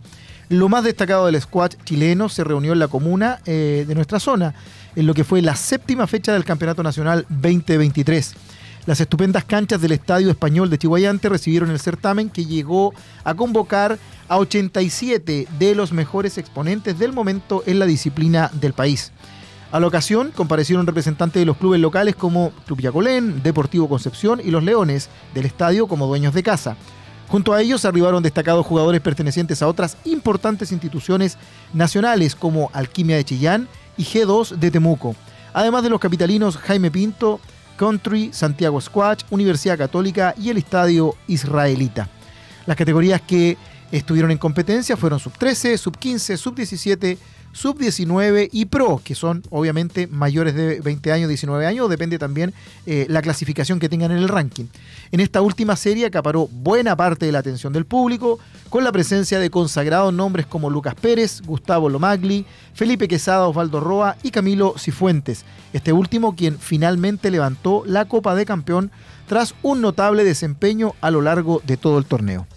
lo 0.50 0.68
más 0.68 0.84
destacado 0.84 1.28
del 1.28 1.40
squash 1.40 1.76
chileno 1.84 2.30
se 2.30 2.44
reunió 2.44 2.74
en 2.74 2.80
la 2.80 2.88
comuna 2.88 3.42
eh, 3.46 3.86
de 3.88 3.94
nuestra 3.94 4.20
zona, 4.20 4.56
en 4.96 5.06
lo 5.06 5.14
que 5.14 5.24
fue 5.24 5.44
la 5.44 5.56
séptima 5.56 6.08
fecha 6.08 6.34
del 6.34 6.44
Campeonato 6.44 6.82
Nacional 6.82 7.28
2023. 7.30 8.34
Las 8.88 9.00
estupendas 9.00 9.46
canchas 9.46 9.80
del 9.82 9.92
Estadio 9.92 10.32
Español 10.32 10.72
de 10.72 10.80
Chihuayante 10.80 11.30
recibieron 11.30 11.70
el 11.70 11.80
certamen 11.80 12.32
que 12.32 12.46
llegó 12.46 12.92
a 13.24 13.36
convocar 13.36 14.00
a 14.28 14.40
87 14.40 15.48
de 15.60 15.76
los 15.76 15.92
mejores 15.92 16.40
exponentes 16.40 16.98
del 16.98 17.14
momento 17.14 17.62
en 17.68 17.78
la 17.78 17.86
disciplina 17.86 18.50
del 18.52 18.74
país. 18.74 19.12
A 19.72 19.80
la 19.80 19.88
ocasión 19.88 20.32
comparecieron 20.34 20.88
representantes 20.88 21.42
de 21.42 21.46
los 21.46 21.58
clubes 21.58 21.82
locales 21.82 22.16
como 22.16 22.52
Club 22.66 22.82
Yacolén, 22.82 23.42
Deportivo 23.44 23.90
Concepción 23.90 24.40
y 24.44 24.52
los 24.52 24.64
Leones 24.64 25.10
del 25.34 25.46
estadio 25.46 25.88
como 25.88 26.08
dueños 26.08 26.34
de 26.34 26.44
casa. 26.44 26.78
Junto 27.28 27.54
a 27.54 27.62
ellos 27.62 27.86
arribaron 27.86 28.22
destacados 28.22 28.66
jugadores 28.66 29.02
pertenecientes 29.02 29.62
a 29.62 29.68
otras 29.68 29.98
importantes 30.06 30.72
instituciones 30.72 31.38
nacionales 31.74 32.36
como 32.36 32.70
Alquimia 32.74 33.16
de 33.16 33.26
Chillán 33.26 33.68
y 33.98 34.04
G2 34.04 34.58
de 34.58 34.72
Temuco, 34.72 35.16
además 35.52 35.84
de 35.84 35.90
los 35.90 36.00
capitalinos 36.00 36.58
Jaime 36.58 36.92
Pinto, 36.92 37.40
Country, 37.78 38.30
Santiago 38.32 38.80
Squash, 38.80 39.24
Universidad 39.32 39.78
Católica 39.78 40.36
y 40.38 40.50
el 40.50 40.58
Estadio 40.58 41.16
Israelita. 41.28 42.08
Las 42.66 42.78
categorías 42.78 43.22
que 43.22 43.58
estuvieron 43.92 44.32
en 44.32 44.38
competencia 44.38 44.96
fueron 44.96 45.20
sub 45.20 45.34
13, 45.38 45.78
sub 45.78 45.98
15, 45.98 46.38
sub 46.38 46.56
17, 46.56 47.18
sub 47.56 47.80
19 47.80 48.50
y 48.52 48.66
pro, 48.66 49.02
que 49.02 49.16
son 49.16 49.42
obviamente 49.50 50.08
mayores 50.08 50.56
de 50.56 50.82
20 50.82 51.12
años, 51.14 51.30
19 51.30 51.66
años, 51.66 51.90
depende 51.90 52.20
también 52.20 52.54
eh, 52.86 53.06
la 53.10 53.22
clasificación 53.22 53.80
que 53.80 53.88
tengan 53.88 54.12
en 54.12 54.18
el 54.18 54.28
ranking. 54.28 54.66
En 55.14 55.22
esta 55.22 55.42
última 55.42 55.78
serie 55.78 56.06
acaparó 56.06 56.48
buena 56.48 56.98
parte 56.98 57.26
de 57.26 57.32
la 57.32 57.40
atención 57.40 57.72
del 57.72 57.86
público, 57.86 58.40
con 58.70 58.84
la 58.84 58.92
presencia 58.92 59.40
de 59.40 59.50
consagrados 59.50 60.14
nombres 60.14 60.46
como 60.46 60.70
Lucas 60.70 60.96
Pérez, 60.96 61.42
Gustavo 61.46 61.88
Lomagli, 61.88 62.46
Felipe 62.74 63.08
Quesada, 63.08 63.48
Osvaldo 63.48 63.80
Roa 63.80 64.18
y 64.22 64.32
Camilo 64.32 64.76
Cifuentes. 64.78 65.46
Este 65.72 65.94
último 65.94 66.36
quien 66.36 66.60
finalmente 66.60 67.32
levantó 67.32 67.84
la 67.86 68.04
Copa 68.04 68.36
de 68.36 68.46
Campeón 68.46 68.92
tras 69.28 69.56
un 69.64 69.80
notable 69.80 70.26
desempeño 70.26 70.94
a 71.00 71.10
lo 71.10 71.22
largo 71.22 71.62
de 71.66 71.78
todo 71.78 72.00
el 72.00 72.06
torneo. 72.06 72.48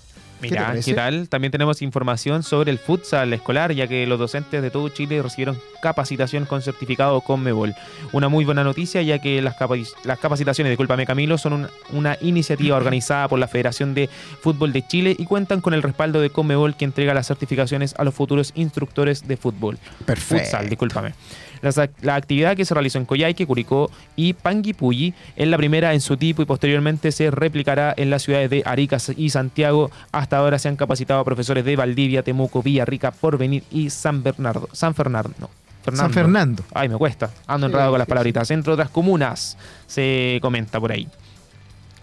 Mira, 0.40 0.74
¿qué, 0.84 0.94
tal? 0.94 1.28
También 1.28 1.50
tenemos 1.50 1.82
información 1.82 2.42
sobre 2.42 2.70
el 2.70 2.78
futsal 2.78 3.32
escolar, 3.32 3.72
ya 3.72 3.86
que 3.86 4.06
los 4.06 4.18
docentes 4.18 4.62
de 4.62 4.70
todo 4.70 4.88
Chile 4.88 5.20
recibieron 5.22 5.58
capacitación 5.82 6.44
con 6.44 6.62
certificado 6.62 7.20
Conmebol. 7.20 7.74
Una 8.12 8.28
muy 8.28 8.44
buena 8.44 8.64
noticia, 8.64 9.02
ya 9.02 9.18
que 9.18 9.42
las, 9.42 9.56
las 10.04 10.18
capacitaciones, 10.18 10.70
discúlpame 10.70 11.06
Camilo, 11.06 11.38
son 11.38 11.68
una 11.92 12.16
iniciativa 12.20 12.76
organizada 12.78 13.28
por 13.28 13.38
la 13.38 13.48
Federación 13.48 13.94
de 13.94 14.08
Fútbol 14.40 14.72
de 14.72 14.86
Chile 14.86 15.16
y 15.18 15.24
cuentan 15.24 15.60
con 15.60 15.74
el 15.74 15.82
respaldo 15.82 16.20
de 16.20 16.30
Conmebol, 16.30 16.76
que 16.76 16.84
entrega 16.84 17.14
las 17.14 17.26
certificaciones 17.26 17.94
a 17.98 18.04
los 18.04 18.14
futuros 18.14 18.52
instructores 18.54 19.26
de 19.26 19.36
fútbol. 19.36 19.78
Perfecto. 20.04 20.44
Futsal, 20.44 20.68
discúlpame. 20.68 21.14
La, 21.60 22.14
actividad 22.14 22.56
que 22.56 22.64
se 22.64 22.74
realizó 22.74 22.98
en 22.98 23.04
Coyhaique, 23.04 23.46
Curicó 23.46 23.90
y 24.16 24.32
Panguipulli 24.32 25.14
es 25.36 25.48
la 25.48 25.56
primera 25.56 25.94
en 25.94 26.00
su 26.00 26.16
tipo 26.16 26.42
y 26.42 26.44
posteriormente 26.44 27.12
se 27.12 27.30
replicará 27.30 27.94
en 27.96 28.10
las 28.10 28.22
ciudades 28.22 28.50
de 28.50 28.62
Arica 28.64 28.98
y 29.16 29.30
Santiago. 29.30 29.90
Hasta 30.12 30.38
ahora 30.38 30.58
se 30.58 30.68
han 30.68 30.76
capacitado 30.76 31.24
profesores 31.24 31.64
de 31.64 31.76
Valdivia, 31.76 32.22
Temuco, 32.22 32.62
Villarrica, 32.62 33.10
Porvenir 33.10 33.64
y 33.70 33.90
San 33.90 34.22
Bernardo. 34.22 34.68
San 34.72 34.94
Fernando. 34.94 35.50
San 35.94 36.12
Fernando. 36.12 36.62
Ay, 36.74 36.88
me 36.88 36.96
cuesta. 36.96 37.30
Ando 37.46 37.66
enredado 37.66 37.90
con 37.90 37.98
las 37.98 38.08
palabritas. 38.08 38.50
Entre 38.50 38.72
otras 38.72 38.90
comunas, 38.90 39.56
se 39.86 40.38
comenta 40.42 40.78
por 40.78 40.92
ahí. 40.92 41.08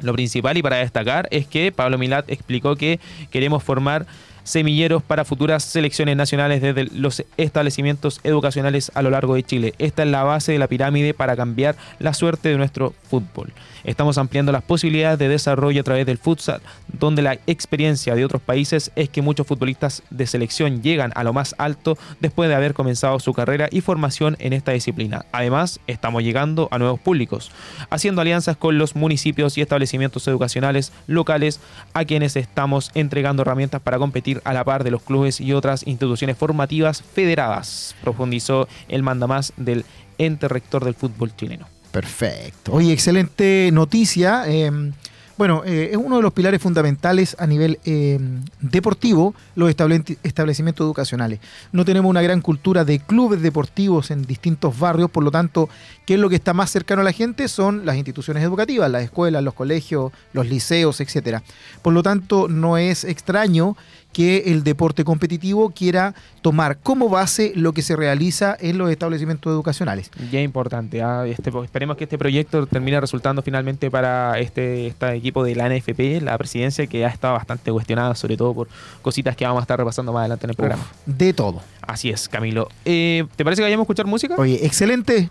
Lo 0.01 0.13
principal 0.13 0.57
y 0.57 0.61
para 0.61 0.77
destacar 0.77 1.27
es 1.31 1.47
que 1.47 1.71
Pablo 1.71 1.97
Milat 1.97 2.29
explicó 2.29 2.75
que 2.75 2.99
queremos 3.31 3.63
formar 3.63 4.05
semilleros 4.45 5.03
para 5.03 5.25
futuras 5.25 5.63
selecciones 5.63 6.15
nacionales 6.15 6.61
desde 6.61 6.85
los 6.85 7.25
establecimientos 7.35 8.21
educacionales 8.23 8.91
a 8.95 9.01
lo 9.01 9.09
largo 9.09 9.35
de 9.35 9.43
Chile. 9.43 9.73
Esta 9.79 10.03
es 10.03 10.09
la 10.09 10.23
base 10.23 10.53
de 10.53 10.59
la 10.59 10.67
pirámide 10.67 11.13
para 11.13 11.35
cambiar 11.35 11.75
la 11.99 12.13
suerte 12.13 12.49
de 12.49 12.57
nuestro 12.57 12.93
fútbol. 13.09 13.51
Estamos 13.85 14.17
ampliando 14.17 14.51
las 14.51 14.63
posibilidades 14.63 15.19
de 15.19 15.29
desarrollo 15.29 15.81
a 15.81 15.83
través 15.83 16.07
del 16.07 16.17
futsal, 16.17 16.61
donde 16.87 17.21
la 17.21 17.37
experiencia 17.45 18.15
de 18.15 18.25
otros 18.25 18.41
países 18.41 18.91
es 18.95 19.09
que 19.09 19.21
muchos 19.21 19.45
futbolistas 19.45 20.01
de 20.09 20.25
selección 20.25 20.81
llegan 20.81 21.11
a 21.13 21.23
lo 21.23 21.33
más 21.33 21.53
alto 21.59 21.95
después 22.19 22.49
de 22.49 22.55
haber 22.55 22.73
comenzado 22.73 23.19
su 23.19 23.33
carrera 23.33 23.69
y 23.71 23.81
formación 23.81 24.37
en 24.39 24.53
esta 24.53 24.71
disciplina. 24.71 25.25
Además, 25.31 25.79
estamos 25.85 26.23
llegando 26.23 26.67
a 26.71 26.79
nuevos 26.79 26.99
públicos, 26.99 27.51
haciendo 27.91 28.21
alianzas 28.21 28.57
con 28.57 28.79
los 28.79 28.95
municipios 28.95 29.57
y 29.57 29.61
establecimientos 29.61 30.27
educacionales 30.27 30.91
locales 31.05 31.59
a 31.93 32.05
quienes 32.05 32.35
estamos 32.35 32.89
entregando 32.95 33.43
herramientas 33.43 33.81
para 33.81 33.99
competir 33.99 34.41
a 34.45 34.53
la 34.53 34.63
par 34.63 34.83
de 34.83 34.91
los 34.91 35.03
clubes 35.03 35.39
y 35.39 35.53
otras 35.53 35.85
instituciones 35.85 36.37
formativas 36.37 37.03
federadas, 37.03 37.95
profundizó 38.01 38.67
el 38.87 39.03
mandamás 39.03 39.53
del 39.57 39.85
ente 40.17 40.47
rector 40.47 40.83
del 40.83 40.95
fútbol 40.95 41.35
chileno. 41.35 41.74
Perfecto. 41.95 42.73
Oye, 42.73 42.91
excelente 42.91 43.69
noticia. 43.71 44.45
Em, 44.47 44.91
bueno, 45.37 45.63
eh, 45.65 45.91
es 45.93 45.97
uno 45.97 46.17
de 46.17 46.23
los 46.23 46.33
pilares 46.33 46.61
fundamentales 46.61 47.37
a 47.39 47.47
nivel 47.47 47.79
em, 47.85 48.43
deportivo, 48.59 49.33
los 49.55 49.69
establecimientos 49.69 50.83
educacionales. 50.83 51.39
No 51.71 51.85
tenemos 51.85 52.09
una 52.09 52.21
gran 52.21 52.41
cultura 52.41 52.83
de 52.83 52.99
clubes 52.99 53.41
deportivos 53.41 54.11
en 54.11 54.23
distintos 54.23 54.77
barrios, 54.77 55.09
por 55.09 55.23
lo 55.23 55.31
tanto, 55.31 55.69
¿qué 56.05 56.15
es 56.15 56.19
lo 56.19 56.27
que 56.27 56.35
está 56.35 56.53
más 56.53 56.69
cercano 56.69 56.99
a 56.99 57.05
la 57.05 57.13
gente? 57.13 57.47
Son 57.47 57.85
las 57.85 57.95
instituciones 57.95 58.43
educativas, 58.43 58.91
las 58.91 59.03
escuelas, 59.03 59.41
los 59.41 59.53
colegios, 59.53 60.11
los 60.33 60.47
liceos, 60.47 60.99
etcétera. 60.99 61.43
Por 61.81 61.93
lo 61.93 62.03
tanto, 62.03 62.49
no 62.49 62.77
es 62.77 63.05
extraño 63.05 63.77
que 64.15 64.43
el 64.45 64.63
deporte 64.63 65.03
competitivo 65.03 65.71
quiera 65.71 66.15
tomar 66.41 66.77
como 66.77 67.09
base 67.09 67.51
lo 67.53 67.73
que 67.73 67.81
se 67.81 67.97
realiza 67.97 68.55
en 68.61 68.77
los 68.77 68.89
establecimientos 68.89 69.51
educacionales. 69.51 70.09
Ya 70.31 70.39
importante. 70.39 71.01
¿ah? 71.01 71.27
Este, 71.27 71.51
esperemos 71.61 71.97
que 71.97 72.05
este 72.05 72.17
proyecto 72.17 72.65
termine 72.65 73.01
resultando 73.01 73.41
finalmente 73.41 73.91
para 73.91 74.39
este, 74.39 74.87
este 74.87 75.15
equipo 75.15 75.43
de 75.43 75.55
la 75.55 75.67
NFP, 75.67 76.21
la 76.21 76.37
presidencia, 76.37 76.87
que 76.87 77.03
ha 77.03 77.09
estado 77.09 77.33
bastante 77.33 77.73
cuestionada, 77.73 78.15
sobre 78.15 78.37
todo 78.37 78.53
por 78.53 78.69
cositas 79.01 79.35
que 79.35 79.43
vamos 79.43 79.59
a 79.59 79.63
estar 79.63 79.77
repasando 79.77 80.13
más 80.13 80.21
adelante 80.21 80.45
en 80.45 80.51
el 80.51 80.55
programa. 80.55 80.85
de 81.05 81.33
todo. 81.33 81.61
Así 81.81 82.09
es, 82.09 82.29
Camilo. 82.29 82.69
Eh, 82.85 83.25
¿Te 83.35 83.43
parece 83.43 83.59
que 83.59 83.65
vayamos 83.65 83.83
a 83.83 83.85
escuchar 83.85 84.05
música? 84.05 84.35
Oye, 84.37 84.65
excelente. 84.65 85.29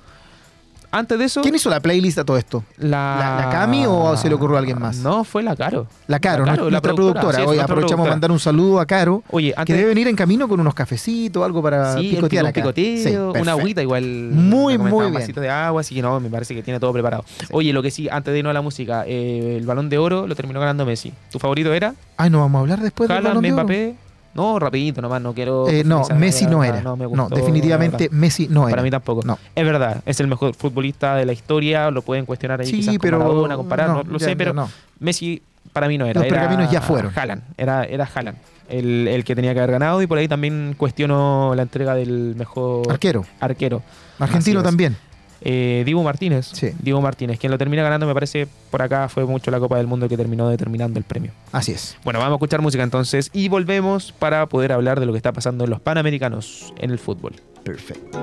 Antes 0.94 1.18
de 1.18 1.24
eso. 1.24 1.42
¿Quién 1.42 1.56
hizo 1.56 1.68
la 1.68 1.80
playlist 1.80 2.18
a 2.18 2.24
todo 2.24 2.38
esto? 2.38 2.62
La... 2.78 3.40
¿La, 3.40 3.50
Cami 3.50 3.84
o 3.86 4.16
se 4.16 4.28
le 4.28 4.36
ocurrió 4.36 4.56
a 4.56 4.60
alguien 4.60 4.80
más? 4.80 4.98
No, 4.98 5.24
fue 5.24 5.42
la 5.42 5.56
Caro. 5.56 5.88
La 6.06 6.20
Caro, 6.20 6.44
la 6.44 6.54
nuestra 6.54 6.94
productora. 6.94 7.44
Hoy 7.44 7.58
aprovechamos 7.58 8.06
a 8.06 8.10
mandar 8.10 8.30
un 8.30 8.38
saludo 8.38 8.78
a 8.78 8.86
Caro. 8.86 9.24
Oye, 9.30 9.52
antes... 9.56 9.66
Que 9.66 9.72
debe 9.74 9.88
venir 9.88 10.06
en 10.06 10.14
camino 10.14 10.48
con 10.48 10.60
unos 10.60 10.72
cafecitos, 10.72 11.44
algo 11.44 11.60
para 11.62 11.96
picotear 11.96 12.46
acá. 12.46 12.60
Picoteo, 12.60 13.32
una 13.32 13.52
agüita 13.52 13.82
igual. 13.82 14.04
Muy, 14.04 14.78
muy 14.78 14.90
bien. 14.90 15.04
Un 15.06 15.14
vasito 15.14 15.40
de 15.40 15.50
agua, 15.50 15.80
así 15.80 15.96
que 15.96 16.02
no, 16.02 16.20
me 16.20 16.30
parece 16.30 16.54
que 16.54 16.62
tiene 16.62 16.78
todo 16.78 16.92
preparado. 16.92 17.24
Oye, 17.50 17.72
lo 17.72 17.82
que 17.82 17.90
sí, 17.90 18.08
antes 18.08 18.32
de 18.32 18.38
irnos 18.38 18.50
a 18.50 18.54
la 18.54 18.62
música, 18.62 19.04
eh, 19.06 19.56
el 19.58 19.66
balón 19.66 19.88
de 19.88 19.98
oro 19.98 20.28
lo 20.28 20.36
terminó 20.36 20.60
ganando 20.60 20.86
Messi. 20.86 21.12
¿Tu 21.32 21.40
favorito 21.40 21.74
era? 21.74 21.94
Ay, 22.16 22.30
no 22.30 22.38
vamos 22.38 22.58
a 22.58 22.60
hablar 22.60 22.80
después 22.80 23.08
del 23.08 23.20
balón 23.20 23.42
de 23.42 23.52
oro. 23.52 23.62
Mbappé. 23.64 24.03
No, 24.34 24.58
rapidito 24.58 25.00
nomás, 25.00 25.22
no 25.22 25.32
quiero... 25.32 25.68
Eh, 25.68 25.84
no, 25.84 26.02
Messi 26.16 26.46
no 26.46 26.64
era. 26.64 26.80
No, 26.80 27.28
definitivamente 27.28 28.08
Messi 28.10 28.48
no 28.48 28.68
era. 28.68 28.70
Para 28.70 28.82
mí 28.82 28.90
tampoco. 28.90 29.22
No. 29.24 29.38
Es 29.54 29.64
verdad, 29.64 30.02
es 30.06 30.20
el 30.20 30.26
mejor 30.26 30.54
futbolista 30.54 31.16
de 31.16 31.24
la 31.24 31.32
historia, 31.32 31.90
lo 31.90 32.02
pueden 32.02 32.26
cuestionar 32.26 32.60
ahí 32.60 32.66
sí, 32.66 32.98
pero, 33.00 33.18
con 33.18 33.28
Maradona, 33.28 33.56
comparar, 33.56 33.88
no, 33.88 34.02
lo 34.02 34.18
sé, 34.18 34.36
pero 34.36 34.68
Messi 34.98 35.42
para 35.72 35.88
mí 35.88 35.98
no 35.98 36.06
era. 36.06 36.20
Los 36.20 36.28
pergaminos 36.28 36.70
ya 36.70 36.80
fueron. 36.80 37.12
Haaland, 37.14 37.42
era, 37.56 37.84
era 37.84 38.08
Haaland. 38.12 38.38
El, 38.68 39.08
el, 39.08 39.24
que 39.24 39.34
tenía 39.34 39.52
que 39.52 39.60
haber 39.60 39.72
ganado 39.72 40.00
y 40.00 40.06
por 40.06 40.16
ahí 40.16 40.26
también 40.26 40.74
cuestionó 40.78 41.52
la 41.54 41.62
entrega 41.62 41.94
del 41.94 42.34
mejor 42.34 42.90
arquero. 42.90 43.26
arquero. 43.40 43.82
Argentino 44.18 44.62
también. 44.62 44.96
Eh, 45.44 45.82
Diego 45.84 46.02
Martínez. 46.02 46.48
Sí. 46.52 46.72
Diego 46.80 47.00
Martínez, 47.00 47.38
quien 47.38 47.52
lo 47.52 47.58
termina 47.58 47.82
ganando, 47.82 48.06
me 48.06 48.14
parece, 48.14 48.48
por 48.70 48.82
acá 48.82 49.08
fue 49.08 49.26
mucho 49.26 49.50
la 49.50 49.60
Copa 49.60 49.76
del 49.76 49.86
Mundo 49.86 50.08
que 50.08 50.16
terminó 50.16 50.48
determinando 50.48 50.98
el 50.98 51.04
premio. 51.04 51.32
Así 51.52 51.72
es. 51.72 51.96
Bueno, 52.02 52.18
vamos 52.18 52.32
a 52.32 52.36
escuchar 52.36 52.62
música 52.62 52.82
entonces 52.82 53.30
y 53.32 53.48
volvemos 53.48 54.12
para 54.12 54.46
poder 54.46 54.72
hablar 54.72 54.98
de 54.98 55.06
lo 55.06 55.12
que 55.12 55.18
está 55.18 55.32
pasando 55.32 55.64
en 55.64 55.70
los 55.70 55.80
Panamericanos 55.80 56.72
en 56.78 56.90
el 56.90 56.98
fútbol. 56.98 57.34
Perfecto. 57.62 58.18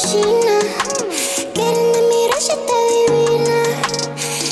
Cocina. 0.00 0.58
Quieren 1.54 1.92
de 1.92 2.02
mirar 2.02 2.40
si 2.40 2.52
está 2.52 2.76
divina. 2.94 3.58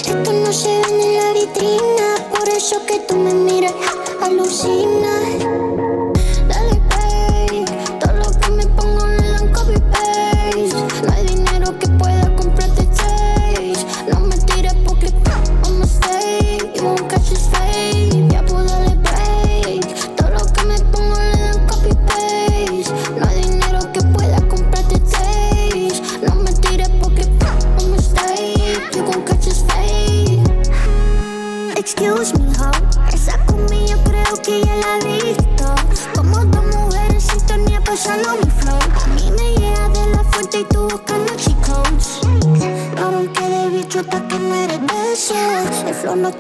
Esto 0.07 0.33
no 0.33 0.53
se 0.53 0.69
ve 0.69 1.05
en 1.05 1.17
la 1.17 1.33
vitrina. 1.33 2.31
Por 2.37 2.49
eso 2.49 2.85
que 2.85 2.99
tú 3.00 3.17
me 3.17 3.33
miras, 3.33 3.75
alucina. 4.23 5.15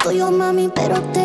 Dale 0.06 0.68
pay, 0.68 0.88
todo 0.88 1.15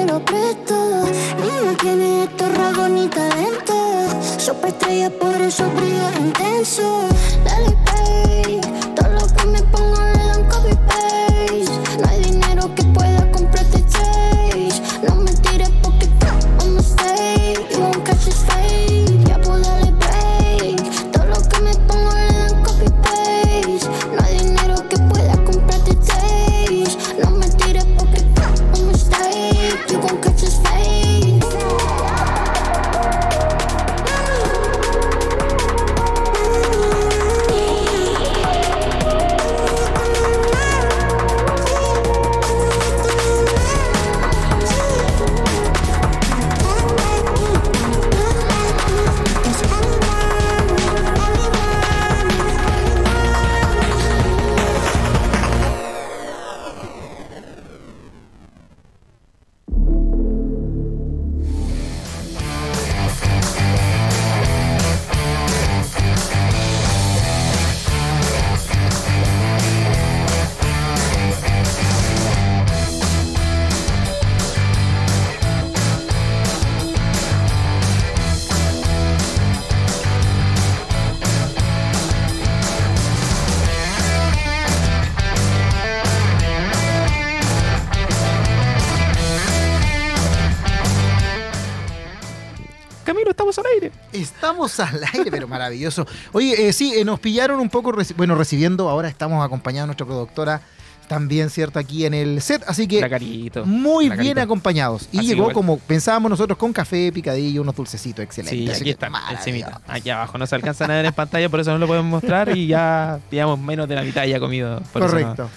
Estamos 94.52 94.80
al 94.80 95.02
aire, 95.14 95.32
pero 95.32 95.48
maravilloso. 95.48 96.06
Oye, 96.34 96.68
eh, 96.68 96.74
sí, 96.74 96.94
eh, 96.96 97.06
nos 97.06 97.20
pillaron 97.20 97.60
un 97.60 97.70
poco, 97.70 97.92
reci- 97.94 98.16
bueno, 98.16 98.36
recibiendo, 98.36 98.90
ahora 98.90 99.08
estamos 99.08 99.44
acompañados 99.46 99.86
de 99.86 99.88
nuestra 99.88 100.06
productora, 100.06 100.62
también, 101.08 101.50
¿cierto? 101.50 101.78
Aquí 101.80 102.06
en 102.06 102.14
el 102.14 102.42
set, 102.42 102.64
así 102.68 102.88
que 102.88 103.02
carito. 103.02 103.66
muy 103.66 104.10
bien 104.10 104.40
acompañados. 104.40 105.10
Y 105.12 105.20
Así 105.20 105.28
llegó 105.28 105.42
igual. 105.44 105.54
como 105.54 105.78
pensábamos 105.78 106.30
nosotros, 106.30 106.58
con 106.58 106.72
café, 106.72 107.12
picadillo, 107.12 107.62
unos 107.62 107.76
dulcecitos, 107.76 108.24
excelente. 108.24 108.74
Sí, 108.76 108.82
aquí 108.82 108.90
está, 108.92 109.10
semita. 109.42 109.82
Aquí 109.88 110.10
abajo 110.10 110.38
no 110.38 110.48
se 110.48 110.56
alcanzan 110.56 110.90
a 110.90 110.96
ver 110.96 111.06
en 111.06 111.14
pantalla, 111.14 111.50
por 111.50 111.60
eso 111.60 111.72
no 111.72 111.80
lo 111.80 111.88
podemos 111.88 112.10
mostrar 112.10 112.56
y 112.56 112.68
ya 112.68 113.20
digamos 113.30 113.60
menos 113.60 113.90
de 113.90 113.96
la 113.96 114.04
mitad 114.04 114.24
ya 114.26 114.40
comido. 114.40 114.82
por 114.94 115.02
no- 115.02 115.08
Correcto. 115.10 115.50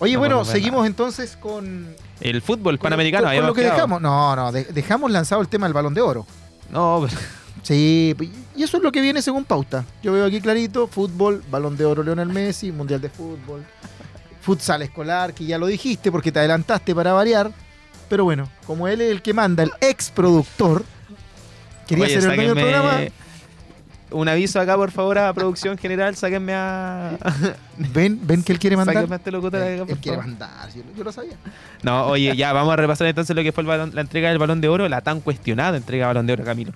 Oye, 0.00 0.14
no 0.14 0.18
bueno, 0.18 0.44
seguimos 0.44 0.78
nada. 0.80 0.86
entonces 0.88 1.36
con... 1.38 1.94
El 2.20 2.42
fútbol 2.42 2.78
con- 2.78 2.84
panamericano. 2.84 3.26
Con, 3.34 3.46
lo 3.46 3.54
que 3.54 3.60
quedado. 3.62 3.76
dejamos. 3.76 4.00
No, 4.02 4.36
no, 4.36 4.52
de- 4.52 4.64
dejamos 4.64 5.10
lanzado 5.10 5.40
el 5.42 5.48
tema 5.48 5.66
del 5.66 5.72
balón 5.74 5.94
de 5.94 6.00
oro. 6.02 6.26
No, 6.70 7.06
pero- 7.08 7.20
Sí, 7.62 8.14
y 8.56 8.62
eso 8.62 8.76
es 8.78 8.82
lo 8.82 8.90
que 8.90 9.00
viene 9.00 9.22
según 9.22 9.44
pauta. 9.44 9.84
Yo 10.02 10.12
veo 10.12 10.24
aquí 10.24 10.40
clarito, 10.40 10.86
fútbol, 10.86 11.42
balón 11.50 11.76
de 11.76 11.84
oro 11.84 12.02
Lionel 12.02 12.28
Messi, 12.28 12.72
mundial 12.72 13.00
de 13.00 13.10
fútbol, 13.10 13.64
futsal 14.40 14.82
escolar, 14.82 15.34
que 15.34 15.44
ya 15.44 15.58
lo 15.58 15.66
dijiste 15.66 16.10
porque 16.10 16.32
te 16.32 16.38
adelantaste 16.38 16.94
para 16.94 17.12
variar. 17.12 17.50
Pero 18.08 18.24
bueno, 18.24 18.48
como 18.66 18.88
él 18.88 19.00
es 19.02 19.10
el 19.10 19.22
que 19.22 19.32
manda, 19.34 19.62
el 19.62 19.70
ex 19.80 20.10
productor, 20.10 20.84
quería 21.86 22.04
Oye, 22.06 22.14
ser 22.20 22.30
el 22.30 22.36
dueño 22.36 22.54
del 22.54 22.64
programa. 22.64 23.00
Un 24.12 24.28
aviso 24.28 24.58
acá, 24.58 24.74
por 24.74 24.90
favor, 24.90 25.18
a 25.18 25.32
producción 25.32 25.78
general. 25.78 26.16
Sáquenme 26.16 26.52
a. 26.52 27.16
Ven, 27.94 28.18
ven 28.24 28.42
que 28.42 28.52
él 28.52 28.58
quiere 28.58 28.76
mandar. 28.76 28.94
Sáquenme 28.96 29.14
a 29.14 29.18
este 29.18 29.30
locutor 29.30 29.60
acá, 29.62 29.70
Él, 29.70 29.78
por 29.80 29.90
él 29.90 29.98
quiere 29.98 30.18
mandar, 30.18 30.68
yo, 30.74 30.82
yo 30.96 31.04
lo 31.04 31.12
sabía. 31.12 31.34
No, 31.84 32.06
oye, 32.06 32.34
ya 32.34 32.52
vamos 32.52 32.72
a 32.72 32.76
repasar 32.76 33.06
entonces 33.06 33.36
lo 33.36 33.42
que 33.44 33.52
fue 33.52 33.62
el 33.62 33.68
balón- 33.68 33.92
la 33.92 34.00
entrega 34.00 34.30
del 34.30 34.38
balón 34.38 34.60
de 34.60 34.68
oro, 34.68 34.88
la 34.88 35.00
tan 35.02 35.20
cuestionada 35.20 35.76
entrega 35.76 36.06
del 36.06 36.14
balón 36.16 36.26
de 36.26 36.32
oro, 36.32 36.44
Camilo. 36.44 36.72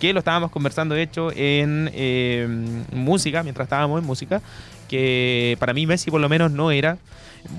Que 0.00 0.12
lo 0.12 0.20
estábamos 0.20 0.50
conversando, 0.50 0.94
de 0.94 1.02
hecho, 1.02 1.30
en 1.34 1.90
eh, 1.92 2.46
música, 2.92 3.42
mientras 3.42 3.66
estábamos 3.66 4.00
en 4.00 4.06
música, 4.06 4.40
que 4.88 5.56
para 5.58 5.74
mí 5.74 5.86
Messi 5.86 6.10
por 6.10 6.20
lo 6.20 6.28
menos 6.28 6.52
no 6.52 6.70
era 6.70 6.98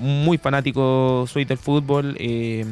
muy 0.00 0.38
fanático, 0.38 1.26
soy 1.30 1.44
del 1.44 1.58
fútbol. 1.58 2.16
eh, 2.18 2.64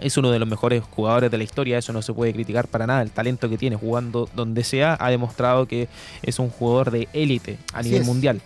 es 0.00 0.16
uno 0.16 0.30
de 0.30 0.38
los 0.38 0.48
mejores 0.48 0.82
jugadores 0.82 1.30
de 1.30 1.36
la 1.36 1.44
historia, 1.44 1.76
eso 1.76 1.92
no 1.92 2.00
se 2.00 2.14
puede 2.14 2.32
criticar 2.32 2.66
para 2.68 2.86
nada. 2.86 3.02
El 3.02 3.10
talento 3.10 3.48
que 3.50 3.58
tiene 3.58 3.76
jugando 3.76 4.28
donde 4.34 4.64
sea 4.64 4.96
ha 4.98 5.10
demostrado 5.10 5.66
que 5.66 5.88
es 6.22 6.38
un 6.38 6.48
jugador 6.48 6.90
de 6.90 7.06
élite 7.12 7.58
a 7.74 7.80
Así 7.80 7.90
nivel 7.90 8.02
es. 8.02 8.08
mundial. 8.08 8.40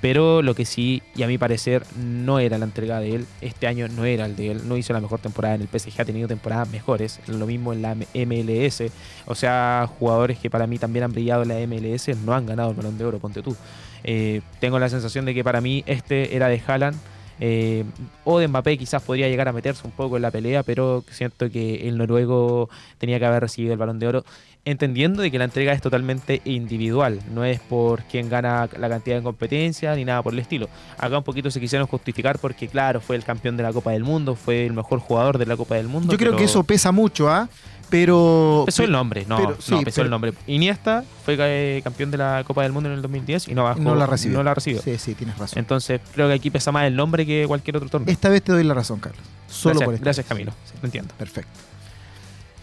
Pero 0.00 0.42
lo 0.42 0.54
que 0.54 0.64
sí, 0.66 1.02
y 1.14 1.22
a 1.22 1.26
mi 1.26 1.38
parecer, 1.38 1.84
no 1.96 2.38
era 2.38 2.58
la 2.58 2.66
entrega 2.66 3.00
de 3.00 3.14
él. 3.16 3.26
Este 3.40 3.66
año 3.66 3.88
no 3.88 4.04
era 4.04 4.26
el 4.26 4.36
de 4.36 4.50
él. 4.52 4.68
No 4.68 4.76
hizo 4.76 4.92
la 4.92 5.00
mejor 5.00 5.20
temporada 5.20 5.54
en 5.54 5.62
el 5.62 5.68
PSG. 5.68 6.00
Ha 6.00 6.04
tenido 6.04 6.28
temporadas 6.28 6.68
mejores. 6.68 7.20
Lo 7.26 7.46
mismo 7.46 7.72
en 7.72 7.82
la 7.82 7.94
MLS. 7.94 8.82
O 9.24 9.34
sea, 9.34 9.88
jugadores 9.98 10.38
que 10.38 10.50
para 10.50 10.66
mí 10.66 10.78
también 10.78 11.04
han 11.04 11.12
brillado 11.12 11.42
en 11.42 11.48
la 11.48 11.58
MLS 11.66 12.08
no 12.16 12.34
han 12.34 12.46
ganado 12.46 12.70
el 12.70 12.76
balón 12.76 12.98
de 12.98 13.04
oro, 13.04 13.18
ponte 13.18 13.42
tú. 13.42 13.56
Eh, 14.04 14.42
tengo 14.60 14.78
la 14.78 14.88
sensación 14.88 15.24
de 15.24 15.34
que 15.34 15.42
para 15.42 15.60
mí 15.60 15.82
este 15.86 16.36
era 16.36 16.48
de 16.48 16.62
Haaland. 16.66 16.96
eh, 17.38 17.84
o 18.24 18.38
de 18.38 18.48
Mbappé 18.48 18.78
quizás 18.78 19.02
podría 19.02 19.28
llegar 19.28 19.48
a 19.48 19.52
meterse 19.52 19.86
un 19.86 19.92
poco 19.92 20.16
en 20.16 20.22
la 20.22 20.30
pelea, 20.30 20.62
pero 20.62 21.04
siento 21.10 21.50
que 21.50 21.86
el 21.88 21.98
noruego 21.98 22.70
tenía 22.98 23.18
que 23.18 23.26
haber 23.26 23.42
recibido 23.42 23.72
el 23.74 23.78
balón 23.78 23.98
de 23.98 24.06
oro 24.08 24.24
entendiendo 24.66 25.22
de 25.22 25.30
que 25.30 25.38
la 25.38 25.44
entrega 25.44 25.72
es 25.72 25.80
totalmente 25.80 26.42
individual, 26.44 27.20
no 27.32 27.44
es 27.44 27.60
por 27.60 28.02
quien 28.02 28.28
gana 28.28 28.68
la 28.78 28.88
cantidad 28.88 29.16
de 29.16 29.22
competencia 29.22 29.94
ni 29.94 30.04
nada 30.04 30.22
por 30.22 30.32
el 30.34 30.40
estilo. 30.40 30.68
Acá 30.98 31.16
un 31.16 31.24
poquito 31.24 31.50
se 31.50 31.60
quisieron 31.60 31.86
justificar 31.86 32.38
porque 32.38 32.68
claro, 32.68 33.00
fue 33.00 33.16
el 33.16 33.24
campeón 33.24 33.56
de 33.56 33.62
la 33.62 33.72
Copa 33.72 33.92
del 33.92 34.04
Mundo, 34.04 34.34
fue 34.34 34.66
el 34.66 34.72
mejor 34.72 34.98
jugador 34.98 35.38
de 35.38 35.46
la 35.46 35.56
Copa 35.56 35.76
del 35.76 35.86
Mundo. 35.88 36.12
Yo 36.12 36.18
creo 36.18 36.32
pero 36.32 36.38
que 36.38 36.44
eso 36.44 36.64
pesa 36.64 36.92
mucho, 36.92 37.30
¿ah? 37.30 37.48
Pero. 37.88 38.64
pesó 38.66 38.82
el 38.82 38.90
nombre, 38.90 39.24
no, 39.28 39.36
pero- 39.36 39.50
no, 39.50 39.56
pesó 39.56 39.80
pero- 39.84 40.02
el 40.02 40.10
nombre. 40.10 40.32
Iniesta 40.48 41.04
fue 41.24 41.36
eh, 41.38 41.80
campeón 41.84 42.10
de 42.10 42.18
la 42.18 42.42
Copa 42.44 42.64
del 42.64 42.72
Mundo 42.72 42.88
en 42.88 42.96
el 42.96 43.02
2010 43.02 43.46
y 43.46 43.54
no 43.54 43.62
bajó, 43.62 43.80
No 43.80 43.94
la 43.94 44.06
recibió. 44.06 44.38
No 44.38 44.42
la 44.42 44.54
recibió. 44.54 44.82
Sí, 44.82 44.98
sí, 44.98 45.14
tienes 45.14 45.38
razón. 45.38 45.60
Entonces 45.60 46.00
creo 46.12 46.26
que 46.26 46.34
aquí 46.34 46.50
pesa 46.50 46.72
más 46.72 46.86
el 46.88 46.96
nombre 46.96 47.24
que 47.24 47.44
cualquier 47.46 47.76
otro 47.76 47.88
torneo. 47.88 48.10
Esta 48.12 48.28
vez 48.28 48.42
te 48.42 48.50
doy 48.50 48.64
la 48.64 48.74
razón, 48.74 48.98
Carlos. 48.98 49.22
Solo 49.46 49.74
gracias, 49.74 49.84
por 49.84 49.94
esta 49.94 50.04
gracias. 50.04 50.26
Camilo, 50.26 50.52
Sí, 50.64 50.74
lo 50.82 50.86
entiendo. 50.86 51.14
Perfecto. 51.16 51.50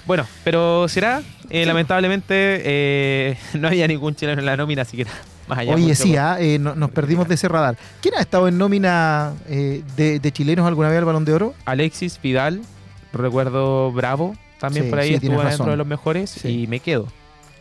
Bueno, 0.05 0.25
pero 0.43 0.87
será, 0.87 1.21
Eh, 1.49 1.65
lamentablemente 1.65 2.33
eh, 2.63 3.37
no 3.59 3.67
había 3.67 3.87
ningún 3.87 4.15
chileno 4.15 4.39
en 4.39 4.45
la 4.45 4.57
nómina, 4.57 4.81
así 4.81 4.97
que 4.97 5.05
más 5.47 5.59
allá. 5.59 5.73
Oye, 5.75 5.93
sí, 5.95 6.15
ah, 6.17 6.37
eh, 6.39 6.57
no- 6.59 6.75
nos 6.75 6.89
perdimos 6.91 7.27
de 7.27 7.35
ese 7.35 7.47
radar. 7.47 7.77
¿Quién 8.01 8.15
ha 8.15 8.19
estado 8.21 8.47
en 8.47 8.57
nómina 8.57 9.33
eh, 9.47 9.83
de, 9.95 10.19
de 10.19 10.31
chilenos 10.31 10.65
alguna 10.67 10.89
vez 10.89 10.97
al 10.99 11.05
Balón 11.05 11.25
de 11.25 11.33
Oro? 11.33 11.53
Alexis 11.65 12.19
Vidal, 12.21 12.61
recuerdo 13.13 13.91
Bravo, 13.91 14.35
también 14.59 14.85
Sí, 14.85 14.89
por 14.89 14.99
ahí 14.99 15.09
sí, 15.09 15.13
estuvo 15.15 15.41
dentro 15.43 15.65
de 15.71 15.77
los 15.77 15.87
mejores 15.87 16.43
y 16.45 16.67
me 16.67 16.79
quedo. 16.79 17.07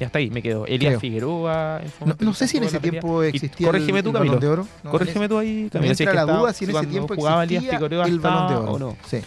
Ya 0.00 0.06
está 0.06 0.18
ahí, 0.18 0.30
me 0.30 0.42
quedo. 0.42 0.66
Elías 0.66 0.90
Creo. 0.92 1.00
Figueroa. 1.00 1.80
No, 2.04 2.16
no 2.18 2.34
sé 2.34 2.48
si 2.48 2.56
en 2.56 2.64
ese 2.64 2.80
tiempo 2.80 3.22
existía 3.22 3.66
corrígeme 3.68 3.98
el, 3.98 4.04
tú, 4.04 4.10
el 4.10 4.14
Balón 4.18 4.40
de 4.40 4.48
Oro. 4.48 4.66
No, 4.82 4.90
Corrígeme 4.90 5.28
tú 5.28 5.38
ahí, 5.38 5.68
Camilo. 5.70 5.94
si 5.94 6.02
es 6.02 6.08
que 6.08 6.16
la 6.16 6.22
duda 6.24 6.52
si 6.52 6.64
en 6.64 6.70
ese 6.70 6.86
tiempo 6.86 7.14
existía 7.14 7.60
Figueroa 7.78 8.06
el 8.06 8.18
Balón 8.18 8.48
de 8.48 8.54
Oro. 8.56 8.72
o 8.72 8.78
no. 8.78 8.96
Sí. 9.08 9.18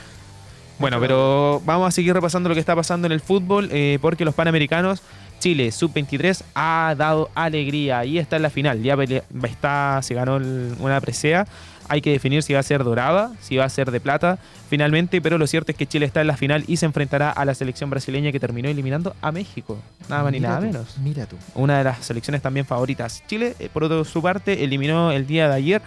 Bueno, 0.80 1.00
pero 1.00 1.62
vamos 1.66 1.88
a 1.88 1.92
seguir 1.92 2.14
repasando 2.14 2.50
lo 2.50 2.56
que 2.56 2.60
está 2.60 2.76
pasando 2.76 3.06
en 3.08 3.14
el 3.14 3.22
fútbol, 3.22 3.70
eh, 3.72 3.98
porque 4.02 4.26
los 4.26 4.36
Panamericanos, 4.36 5.02
Chile 5.40 5.72
Sub-23 5.72 6.44
ha 6.54 6.96
dado 6.98 7.30
alegría 7.36 8.04
y 8.06 8.18
está 8.20 8.36
en 8.36 8.42
la 8.42 8.50
final. 8.50 8.82
Ya 8.84 8.98
está, 9.44 10.00
se 10.02 10.14
ganó 10.14 10.38
el- 10.38 10.76
una 10.80 11.00
presea. 11.02 11.48
Hay 11.88 12.02
que 12.02 12.10
definir 12.10 12.42
si 12.42 12.52
va 12.54 12.60
a 12.60 12.64
ser 12.64 12.84
dorada, 12.84 13.32
si 13.42 13.58
va 13.58 13.66
a 13.66 13.70
ser 13.70 13.92
de 13.92 14.00
plata, 14.00 14.40
finalmente, 14.70 15.22
pero 15.22 15.38
lo 15.38 15.46
cierto 15.46 15.72
es 15.72 15.78
que 15.78 15.86
Chile 15.86 16.08
está 16.08 16.20
en 16.22 16.28
la 16.28 16.36
final 16.36 16.64
y 16.68 16.78
se 16.78 16.88
enfrentará 16.88 17.30
a 17.30 17.46
la 17.46 17.54
selección 17.54 17.92
brasileña 17.92 18.32
que 18.32 18.40
terminó 18.40 18.68
eliminando 18.70 19.16
a 19.22 19.32
México. 19.32 19.78
Nada 20.10 20.24
más 20.24 20.32
ni 20.32 20.40
nada 20.40 20.58
tú, 20.62 20.66
menos 20.66 20.98
Mira 20.98 21.28
tú. 21.28 21.36
una 21.54 21.78
de 21.78 21.84
las 21.84 22.00
selecciones 22.04 22.42
también 22.42 22.66
favoritas. 22.66 23.24
Chile, 23.28 23.56
eh, 23.60 23.70
por 23.72 23.84
otro, 23.84 24.04
su 24.04 24.20
parte, 24.22 24.64
eliminó 24.64 25.12
el 25.12 25.28
día 25.28 25.48
de 25.48 25.54
ayer 25.54 25.82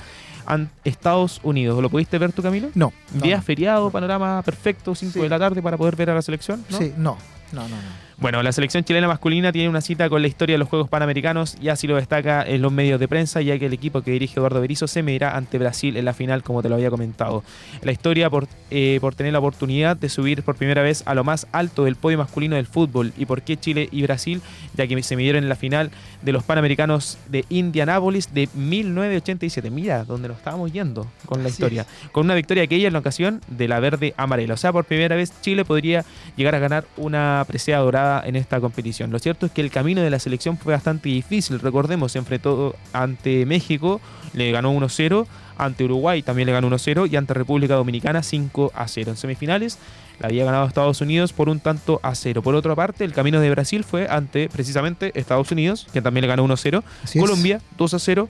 Estados 0.85 1.41
Unidos. 1.43 1.81
¿Lo 1.83 1.91
pudiste 1.91 2.19
ver 2.19 2.33
tú, 2.33 2.43
Camilo? 2.43 2.71
No. 2.75 2.93
no, 3.15 3.21
Día 3.23 3.37
no. 3.37 3.43
feriado, 3.43 3.91
panorama 3.91 4.43
perfecto, 4.43 4.95
5 4.95 5.13
Sí. 5.15 5.21
de 5.21 5.29
la 5.29 5.39
tarde 5.39 5.61
para 5.63 5.77
poder 5.77 5.97
ver 5.97 6.11
a 6.11 6.15
la 6.15 6.23
selección. 6.23 6.65
¿no? 6.71 6.79
Sí, 6.79 6.93
no. 6.97 7.17
No, 7.53 7.63
no, 7.63 7.69
no. 7.69 8.08
Bueno, 8.21 8.43
la 8.43 8.51
selección 8.51 8.83
chilena 8.83 9.07
masculina 9.07 9.53
tiene 9.53 9.69
una 9.69 9.81
cita 9.81 10.09
con 10.09 10.23
la 10.23 10.27
historia 10.27 10.55
de 10.55 10.59
los 10.59 10.69
Juegos 10.69 10.89
Panamericanos 10.89 11.57
y 11.61 11.69
así 11.69 11.87
lo 11.87 11.95
destaca 11.95 12.43
en 12.43 12.63
los 12.63 12.73
medios 12.73 12.99
de 12.99 13.07
prensa, 13.07 13.41
ya 13.43 13.57
que 13.61 13.67
el 13.67 13.73
equipo 13.73 14.03
que 14.03 14.11
dirige 14.11 14.41
Eduardo 14.41 14.61
Berizzo 14.61 14.89
se 14.89 15.05
medirá 15.05 15.37
ante 15.37 15.57
Brasil 15.57 15.97
en 15.97 16.05
la 16.05 16.13
final, 16.13 16.43
como 16.43 16.61
te 16.61 16.69
lo 16.69 16.75
había 16.75 16.91
comentado. 16.91 17.45
La 17.81 17.93
historia 17.93 18.29
por, 18.29 18.49
eh, 18.73 18.99
por 19.01 19.15
tener 19.15 19.35
la 19.35 19.39
oportunidad 19.39 19.97
de 19.97 20.09
subir 20.09 20.43
por 20.43 20.57
primera 20.57 20.83
vez 20.83 21.05
a 21.07 21.15
lo 21.15 21.23
más 21.23 21.47
alto 21.53 21.85
del 21.85 21.95
podio 21.95 22.19
masculino 22.19 22.57
del 22.57 22.67
fútbol 22.67 23.13
y 23.17 23.25
por 23.25 23.43
qué 23.43 23.57
Chile 23.57 23.89
y 23.93 24.03
Brasil, 24.03 24.43
ya 24.75 24.89
que 24.89 25.01
se 25.01 25.15
midieron 25.15 25.45
en 25.45 25.49
la 25.49 25.55
final 25.55 25.93
de 26.21 26.33
los 26.33 26.43
Panamericanos 26.43 27.19
de 27.29 27.45
Indianápolis 27.51 28.35
de 28.35 28.49
1987. 28.53 29.71
Mira, 29.71 30.03
donde 30.05 30.27
nos 30.27 30.39
estábamos 30.39 30.73
yendo 30.73 31.07
con 31.25 31.45
la 31.45 31.51
Así 31.51 31.63
historia. 31.63 31.87
Con 32.11 32.25
una 32.25 32.35
victoria 32.35 32.65
aquella 32.65 32.89
en 32.89 32.95
la 32.95 32.99
ocasión 32.99 33.43
de 33.47 33.69
la 33.69 33.79
verde 33.79 34.13
amarela. 34.17 34.55
O 34.55 34.57
sea, 34.57 34.73
por 34.73 34.87
primera 34.87 35.15
vez 35.15 35.33
Chile 35.41 35.65
podría 35.65 36.05
llegar 36.35 36.57
a 36.57 36.59
ganar 36.59 36.85
una 36.97 37.45
presea 37.47 37.79
dorada 37.79 38.08
en 38.25 38.37
esta 38.37 38.61
competición. 38.61 39.11
Lo 39.11 39.19
cierto 39.19 39.47
es 39.47 39.53
que 39.53 39.61
el 39.61 39.71
camino 39.71 40.03
de 40.03 40.11
la 40.11 40.19
selección 40.19 40.57
fue 40.57 40.73
bastante 40.75 41.09
difícil. 41.09 41.61
Recordemos, 41.61 42.13
se 42.13 42.19
enfrentó 42.19 42.75
ante 42.93 43.47
México, 43.47 44.01
le 44.33 44.51
ganó 44.51 44.73
1-0, 44.73 45.27
ante 45.59 45.85
Uruguay 45.85 46.23
también 46.23 46.47
le 46.47 46.53
ganó 46.53 46.71
1-0 46.71 47.11
y 47.11 47.17
ante 47.17 47.35
República 47.35 47.75
Dominicana 47.75 48.21
5-0. 48.21 49.09
En 49.09 49.17
semifinales 49.17 49.79
la 50.21 50.29
había 50.29 50.45
ganado 50.45 50.67
Estados 50.67 51.01
Unidos 51.01 51.33
por 51.33 51.49
un 51.49 51.61
tanto 51.61 52.01
a 52.03 52.15
0. 52.15 52.43
Por 52.43 52.55
otra 52.55 52.75
parte, 52.75 53.05
el 53.05 53.13
camino 53.13 53.41
de 53.41 53.51
Brasil 53.51 53.85
fue 53.85 54.09
ante 54.09 54.49
precisamente 54.49 55.13
Estados 55.19 55.51
Unidos, 55.51 55.87
que 55.93 56.03
también 56.03 56.23
le 56.23 56.29
ganó 56.29 56.47
1-0, 56.47 56.83
Así 57.05 57.19
es. 57.19 57.25
Colombia 57.25 57.61
2-0, 57.77 58.29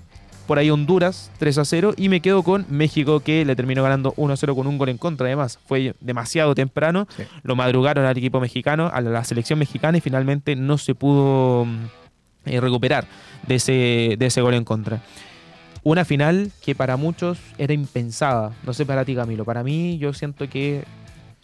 por 0.48 0.58
ahí 0.58 0.70
Honduras 0.70 1.30
3-0 1.38 1.94
y 1.96 2.08
me 2.08 2.20
quedo 2.20 2.42
con 2.42 2.66
México 2.68 3.20
que 3.20 3.44
le 3.44 3.54
terminó 3.54 3.82
ganando 3.84 4.14
1-0 4.16 4.56
con 4.56 4.66
un 4.66 4.78
gol 4.78 4.88
en 4.88 4.98
contra 4.98 5.26
además. 5.26 5.60
Fue 5.66 5.94
demasiado 6.00 6.54
temprano, 6.56 7.06
Sí. 7.16 7.22
lo 7.44 7.54
madrugaron 7.54 8.04
al 8.06 8.16
equipo 8.18 8.40
mexicano, 8.40 8.90
a 8.92 9.00
la 9.00 9.22
selección 9.22 9.58
mexicana 9.60 9.98
y 9.98 10.00
finalmente 10.00 10.56
no 10.56 10.78
se 10.78 10.94
pudo 10.96 11.66
mm, 11.66 11.76
eh, 12.46 12.60
recuperar 12.60 13.06
de 13.46 13.54
ese, 13.56 14.16
de 14.18 14.26
ese 14.26 14.40
gol 14.40 14.54
en 14.54 14.64
contra. 14.64 15.00
Una 15.84 16.04
final 16.04 16.50
que 16.64 16.74
para 16.74 16.96
muchos 16.96 17.38
era 17.58 17.72
impensada. 17.72 18.52
No 18.64 18.72
sé 18.72 18.84
para 18.84 19.04
ti, 19.04 19.14
Camilo. 19.14 19.44
Para 19.44 19.62
mí, 19.62 19.96
yo 19.98 20.12
siento 20.12 20.48
que 20.48 20.84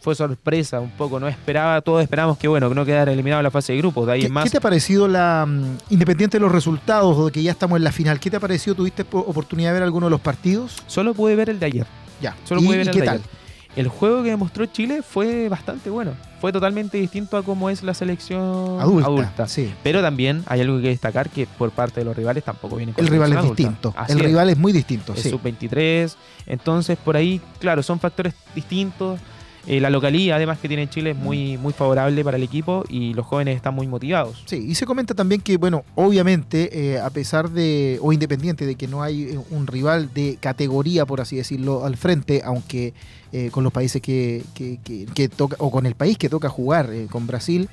fue 0.01 0.15
sorpresa 0.15 0.81
un 0.81 0.91
poco. 0.91 1.19
No 1.19 1.27
esperaba, 1.29 1.81
todos 1.81 2.03
esperamos 2.03 2.37
que 2.37 2.47
bueno, 2.49 2.69
que 2.69 2.75
no 2.75 2.85
quedara 2.85 3.13
eliminado 3.13 3.41
en 3.41 3.45
la 3.45 3.51
fase 3.51 3.73
de 3.73 3.79
grupos. 3.79 4.07
De 4.07 4.13
ahí 4.13 4.21
¿Qué, 4.21 4.27
en 4.27 4.33
más. 4.33 4.45
qué 4.45 4.51
te 4.51 4.59
ha 4.59 4.61
parecido 4.61 5.09
la, 5.09 5.47
mm, 5.49 5.79
independiente 5.91 6.37
de 6.37 6.41
los 6.43 6.53
resultados 6.53 7.17
o 7.17 7.27
de 7.27 7.33
que 7.33 7.43
ya 7.43 7.53
estamos 7.53 7.77
en 7.79 7.85
la 7.85 7.93
final, 7.93 8.21
qué 8.21 8.31
te 8.31 8.37
ha 8.37 8.41
parecido? 8.41 8.77
¿Tuviste 8.77 9.05
po- 9.05 9.21
oportunidad 9.21 9.71
de 9.71 9.75
ver 9.75 9.83
alguno 9.83 10.07
de 10.07 10.11
los 10.11 10.21
partidos? 10.21 10.77
Solo 10.87 11.15
pude 11.15 11.37
ver 11.37 11.49
el 11.51 11.59
de 11.59 11.67
ayer. 11.67 11.87
Ya. 12.21 12.37
Solo 12.45 12.61
¿Y, 12.61 12.67
pude 12.67 12.77
ver 12.79 12.89
el 12.89 12.93
qué 12.95 13.01
de 13.01 13.07
tal? 13.07 13.15
ayer. 13.17 13.27
El 13.77 13.89
juego 13.89 14.23
que 14.23 14.29
demostró 14.29 14.67
Chile 14.67 15.03
fue 15.03 15.49
bastante 15.49 15.91
bueno. 15.91 16.13
Fue 16.41 16.53
totalmente 16.53 16.97
distinto 16.97 17.37
a 17.37 17.43
cómo 17.43 17.71
es 17.71 17.83
la 17.83 17.93
selección 17.93 18.81
Adulta. 18.81 19.49
Sí. 19.49 19.73
Pero 19.83 20.01
también 20.01 20.45
hay 20.47 20.61
algo 20.61 20.81
que 20.81 20.89
destacar 20.89 21.29
que 21.29 21.47
por 21.47 21.73
parte 21.73 21.99
de 22.01 22.05
los 22.05 22.15
rivales 22.17 22.45
tampoco 22.45 22.77
vienen 22.77 22.95
con 22.95 23.05
El 23.05 23.11
rival 23.11 23.33
es 23.33 23.39
adulta. 23.39 23.57
distinto. 23.57 23.95
Así 23.97 24.13
El 24.13 24.19
es. 24.21 24.27
rival 24.27 24.51
es 24.51 24.59
muy 24.59 24.71
distinto. 24.73 25.13
es 25.15 25.23
sí. 25.23 25.31
sub-23. 25.31 26.15
Entonces, 26.47 26.97
por 27.05 27.17
ahí, 27.17 27.41
claro, 27.59 27.83
son 27.83 27.99
factores 27.99 28.35
distintos. 28.55 29.19
Eh, 29.67 29.81
la 29.81 29.89
localía, 29.89 30.37
además, 30.37 30.59
que 30.59 30.69
tiene 30.69 30.89
Chile 30.91 31.11
es 31.13 31.17
muy, 31.17 31.57
muy 31.57 31.73
favorable 31.73 32.23
para 32.23 32.37
el 32.37 32.43
equipo 32.43 32.85
y 32.89 33.15
los 33.15 33.25
jóvenes 33.25 33.57
están 33.57 33.75
muy 33.75 33.87
motivados. 33.87 34.43
Sí, 34.45 34.57
y 34.69 34.75
se 34.75 34.85
comenta 34.85 35.15
también 35.15 35.41
que, 35.41 35.57
bueno, 35.57 35.85
obviamente, 35.95 36.93
eh, 36.95 37.01
a 37.01 37.09
pesar 37.09 37.49
de, 37.51 37.99
o 38.03 38.13
independiente 38.13 38.67
de 38.67 38.75
que 38.75 38.87
no 38.89 39.03
hay 39.03 39.23
eh, 39.23 39.39
un 39.51 39.67
rival 39.67 40.13
de 40.13 40.37
categoría, 40.39 41.07
por 41.07 41.23
así 41.23 41.37
decirlo, 41.37 41.85
al 41.87 41.97
frente, 41.97 42.43
aunque 42.45 42.93
con 43.51 43.65
los 43.65 43.73
países 43.73 44.01
que, 44.01 44.45
que- 44.55 44.79
que- 45.13 45.29
toca, 45.29 45.57
o 45.59 45.73
con 45.73 45.87
el 45.87 45.97
país 45.97 46.17
que 46.17 46.29
toca 46.29 46.49
jugar, 46.49 46.89
con 47.11 47.27
Brasil, 47.27 47.69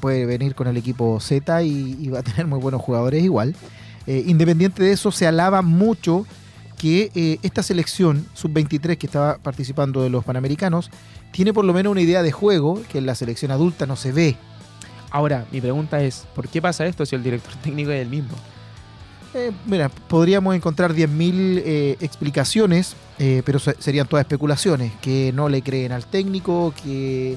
puede 0.00 0.24
venir 0.24 0.54
con 0.54 0.68
el 0.68 0.76
equipo 0.76 1.18
Z 1.18 1.64
y, 1.64 2.08
va 2.10 2.20
a 2.20 2.22
tener 2.22 2.46
muy 2.46 2.60
buenos 2.60 2.80
jugadores 2.80 3.24
igual. 3.24 3.56
Independiente 4.06 4.84
de 4.84 4.92
eso, 4.92 5.10
se 5.10 5.26
alaba 5.26 5.62
mucho 5.62 6.26
que 6.80 7.10
eh, 7.14 7.38
esta 7.42 7.62
selección 7.62 8.24
sub-23 8.32 8.96
que 8.96 9.06
estaba 9.06 9.36
participando 9.36 10.00
de 10.02 10.08
los 10.08 10.24
Panamericanos 10.24 10.90
tiene 11.30 11.52
por 11.52 11.66
lo 11.66 11.74
menos 11.74 11.90
una 11.90 12.00
idea 12.00 12.22
de 12.22 12.32
juego 12.32 12.80
que 12.90 12.96
en 12.98 13.04
la 13.04 13.14
selección 13.14 13.50
adulta 13.50 13.84
no 13.84 13.96
se 13.96 14.12
ve. 14.12 14.36
Ahora, 15.10 15.44
mi 15.52 15.60
pregunta 15.60 16.00
es, 16.02 16.26
¿por 16.34 16.48
qué 16.48 16.62
pasa 16.62 16.86
esto 16.86 17.04
si 17.04 17.14
el 17.16 17.22
director 17.22 17.52
técnico 17.62 17.90
es 17.90 18.00
el 18.00 18.08
mismo? 18.08 18.30
Eh, 19.34 19.52
mira, 19.66 19.90
podríamos 19.90 20.54
encontrar 20.56 20.94
10.000 20.94 21.62
eh, 21.64 21.96
explicaciones, 22.00 22.96
eh, 23.18 23.42
pero 23.44 23.58
se- 23.58 23.76
serían 23.78 24.06
todas 24.08 24.24
especulaciones, 24.24 24.90
que 25.02 25.32
no 25.34 25.50
le 25.50 25.60
creen 25.60 25.92
al 25.92 26.06
técnico, 26.06 26.72
que, 26.82 27.36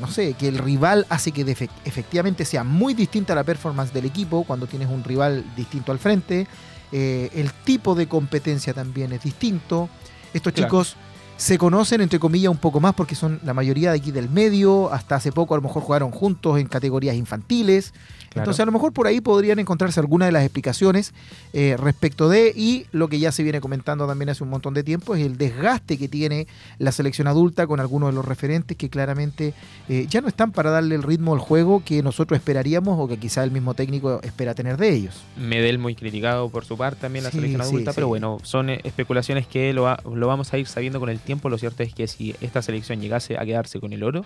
no 0.00 0.08
sé, 0.08 0.32
que 0.34 0.48
el 0.48 0.58
rival 0.58 1.06
hace 1.10 1.30
que 1.30 1.42
efectivamente 1.84 2.44
sea 2.44 2.64
muy 2.64 2.92
distinta 2.94 3.34
la 3.36 3.44
performance 3.44 3.92
del 3.92 4.06
equipo 4.06 4.42
cuando 4.44 4.66
tienes 4.66 4.88
un 4.88 5.04
rival 5.04 5.44
distinto 5.56 5.92
al 5.92 5.98
frente, 6.00 6.46
eh, 6.92 7.30
el 7.34 7.52
tipo 7.52 7.94
de 7.94 8.06
competencia 8.06 8.74
también 8.74 9.12
es 9.12 9.22
distinto, 9.22 9.88
estos 10.34 10.52
Claro. 10.52 10.68
chicos 10.68 10.96
se 11.36 11.58
conocen 11.58 12.00
entre 12.00 12.18
comillas 12.20 12.50
un 12.50 12.58
poco 12.58 12.78
más 12.80 12.94
porque 12.94 13.14
son 13.14 13.40
la 13.44 13.52
mayoría 13.54 13.90
de 13.90 13.98
aquí 13.98 14.12
del 14.12 14.28
medio, 14.30 14.92
hasta 14.92 15.16
hace 15.16 15.32
poco 15.32 15.54
a 15.54 15.56
lo 15.58 15.62
mejor 15.62 15.82
jugaron 15.82 16.10
juntos 16.12 16.58
en 16.60 16.66
categorías 16.68 17.16
infantiles, 17.16 17.92
Claro. 18.32 18.44
entonces 18.44 18.60
a 18.62 18.64
lo 18.66 18.72
mejor 18.72 18.94
por 18.94 19.06
ahí 19.06 19.20
podrían 19.20 19.58
encontrarse 19.58 20.00
algunas 20.00 20.26
de 20.28 20.32
las 20.32 20.42
explicaciones 20.42 21.12
eh, 21.52 21.76
respecto 21.78 22.30
de, 22.30 22.50
y 22.56 22.86
lo 22.90 23.08
que 23.08 23.18
ya 23.18 23.30
se 23.30 23.42
viene 23.42 23.60
comentando 23.60 24.06
también 24.06 24.30
hace 24.30 24.42
un 24.42 24.48
montón 24.48 24.72
de 24.72 24.82
tiempo, 24.82 25.14
es 25.14 25.26
el 25.26 25.36
desgaste 25.36 25.98
que 25.98 26.08
tiene 26.08 26.46
la 26.78 26.92
selección 26.92 27.26
adulta 27.28 27.66
con 27.66 27.78
algunos 27.78 28.08
de 28.08 28.14
los 28.14 28.24
referentes 28.24 28.74
que 28.78 28.88
claramente 28.88 29.52
eh, 29.90 30.06
ya 30.08 30.22
no 30.22 30.28
están 30.28 30.50
para 30.50 30.70
darle 30.70 30.94
el 30.94 31.02
ritmo 31.02 31.34
al 31.34 31.40
juego 31.40 31.82
que 31.84 32.02
nosotros 32.02 32.38
esperaríamos 32.38 32.98
o 32.98 33.06
que 33.06 33.18
quizá 33.18 33.44
el 33.44 33.50
mismo 33.50 33.74
técnico 33.74 34.18
espera 34.22 34.54
tener 34.54 34.78
de 34.78 34.88
ellos. 34.94 35.22
Medel 35.36 35.78
muy 35.78 35.94
criticado 35.94 36.48
por 36.48 36.64
su 36.64 36.78
parte 36.78 37.02
también 37.02 37.24
la 37.24 37.30
Sí, 37.30 37.36
selección 37.36 37.60
adulta, 37.60 37.90
sí. 37.90 37.94
pero 37.96 38.08
bueno, 38.08 38.38
son 38.44 38.70
eh, 38.70 38.80
especulaciones 38.84 39.46
que 39.46 39.74
lo, 39.74 39.94
lo 40.14 40.26
vamos 40.26 40.50
a 40.54 40.56
ir 40.58 40.66
sabiendo 40.66 41.00
con 41.00 41.10
el 41.10 41.18
tiempo. 41.20 41.31
Lo 41.42 41.58
cierto 41.58 41.82
es 41.82 41.94
que 41.94 42.06
si 42.06 42.34
esta 42.40 42.62
selección 42.62 43.00
llegase 43.00 43.38
a 43.38 43.44
quedarse 43.44 43.80
con 43.80 43.92
el 43.92 44.02
oro, 44.02 44.24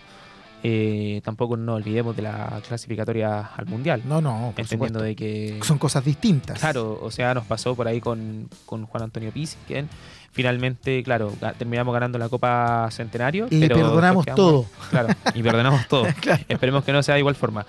eh, 0.63 1.21
tampoco 1.25 1.57
nos 1.57 1.77
olvidemos 1.77 2.17
de 2.17 2.23
la 2.23 2.61
clasificatoria 2.67 3.51
al 3.57 3.67
Mundial. 3.67 4.03
No, 4.05 4.21
no, 4.21 4.53
por 4.55 4.61
entendiendo 4.65 4.99
supuesto. 4.99 5.03
de 5.03 5.17
que... 5.17 5.61
Son 5.63 5.79
cosas 5.79 6.05
distintas. 6.05 6.59
Claro, 6.59 6.99
o 7.01 7.11
sea, 7.11 7.35
nos 7.35 7.45
pasó 7.45 7.75
por 7.75 7.87
ahí 7.87 8.01
con, 8.01 8.49
con 8.65 8.87
Juan 8.87 9.05
Antonio 9.05 9.31
Pizzi, 9.31 9.57
que 9.69 9.85
finalmente, 10.33 11.03
claro, 11.03 11.33
terminamos 11.59 11.93
ganando 11.93 12.19
la 12.19 12.29
Copa 12.29 12.89
Centenario. 12.91 13.47
Y 13.51 13.61
pero 13.61 13.77
perdonamos 13.77 14.27
todo. 14.27 14.67
Claro, 14.91 15.09
y 15.35 15.43
perdonamos 15.43 15.87
todo. 15.89 16.07
Claro. 16.21 16.43
Esperemos 16.49 16.85
que 16.85 16.93
no 16.93 17.03
sea 17.03 17.15
de 17.15 17.21
igual 17.21 17.37
forma. 17.37 17.65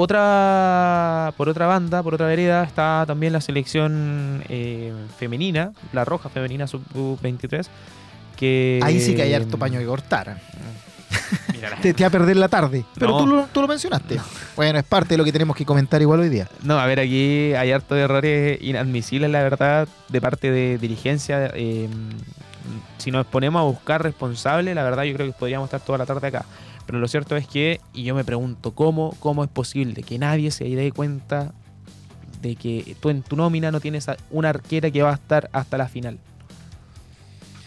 Otra, 0.00 1.34
por 1.36 1.48
otra 1.48 1.66
banda, 1.66 2.04
por 2.04 2.14
otra 2.14 2.28
vereda, 2.28 2.62
está 2.62 3.04
también 3.04 3.32
la 3.32 3.40
selección 3.40 4.44
eh, 4.48 4.92
femenina, 5.18 5.72
la 5.92 6.04
roja 6.04 6.28
femenina 6.28 6.68
sub-23, 6.68 7.66
que... 8.38 8.80
Ahí 8.82 9.00
sí 9.00 9.14
que 9.14 9.22
hay 9.22 9.34
harto 9.34 9.58
paño 9.58 9.78
que 9.80 9.86
cortar. 9.86 10.38
Te, 11.82 11.92
te 11.92 12.02
va 12.04 12.08
a 12.08 12.10
perder 12.10 12.36
la 12.36 12.48
tarde. 12.48 12.84
Pero 12.94 13.10
No. 13.12 13.18
tú, 13.18 13.26
lo, 13.26 13.46
tú 13.52 13.60
lo 13.62 13.68
mencionaste. 13.68 14.18
Bueno, 14.56 14.78
es 14.78 14.84
parte 14.84 15.10
de 15.14 15.18
lo 15.18 15.24
que 15.24 15.32
tenemos 15.32 15.56
que 15.56 15.64
comentar 15.64 16.00
igual 16.00 16.20
hoy 16.20 16.28
día. 16.28 16.48
No, 16.62 16.78
a 16.78 16.86
ver, 16.86 17.00
aquí 17.00 17.52
hay 17.54 17.72
harto 17.72 17.94
de 17.94 18.02
errores 18.02 18.58
inadmisibles, 18.62 19.30
la 19.30 19.42
verdad, 19.42 19.88
de 20.08 20.20
parte 20.20 20.50
de 20.50 20.78
dirigencia. 20.78 21.50
eh, 21.54 21.88
si 22.98 23.10
nos 23.10 23.26
ponemos 23.26 23.60
a 23.60 23.62
buscar 23.64 24.02
responsables, 24.02 24.74
la 24.74 24.82
verdad 24.82 25.04
yo 25.04 25.14
creo 25.14 25.26
que 25.26 25.32
podríamos 25.38 25.66
estar 25.68 25.80
toda 25.80 25.98
la 25.98 26.06
tarde 26.06 26.26
acá. 26.28 26.44
Pero 26.86 26.98
lo 26.98 27.08
cierto 27.08 27.36
es 27.36 27.46
que, 27.46 27.80
y 27.94 28.02
yo 28.04 28.14
me 28.14 28.24
pregunto, 28.24 28.72
¿cómo, 28.74 29.14
cómo 29.20 29.44
es 29.44 29.50
posible 29.50 30.02
que 30.02 30.18
nadie 30.18 30.50
se 30.50 30.64
dé 30.64 30.90
cuenta 30.92 31.52
de 32.42 32.56
que 32.56 32.96
tú 33.00 33.10
en 33.10 33.22
tu 33.22 33.36
nómina 33.36 33.70
no 33.70 33.80
tienes 33.80 34.06
una 34.30 34.50
arquera 34.50 34.90
que 34.90 35.02
va 35.02 35.10
a 35.10 35.14
estar 35.14 35.48
hasta 35.52 35.76
la 35.78 35.88
final? 35.88 36.18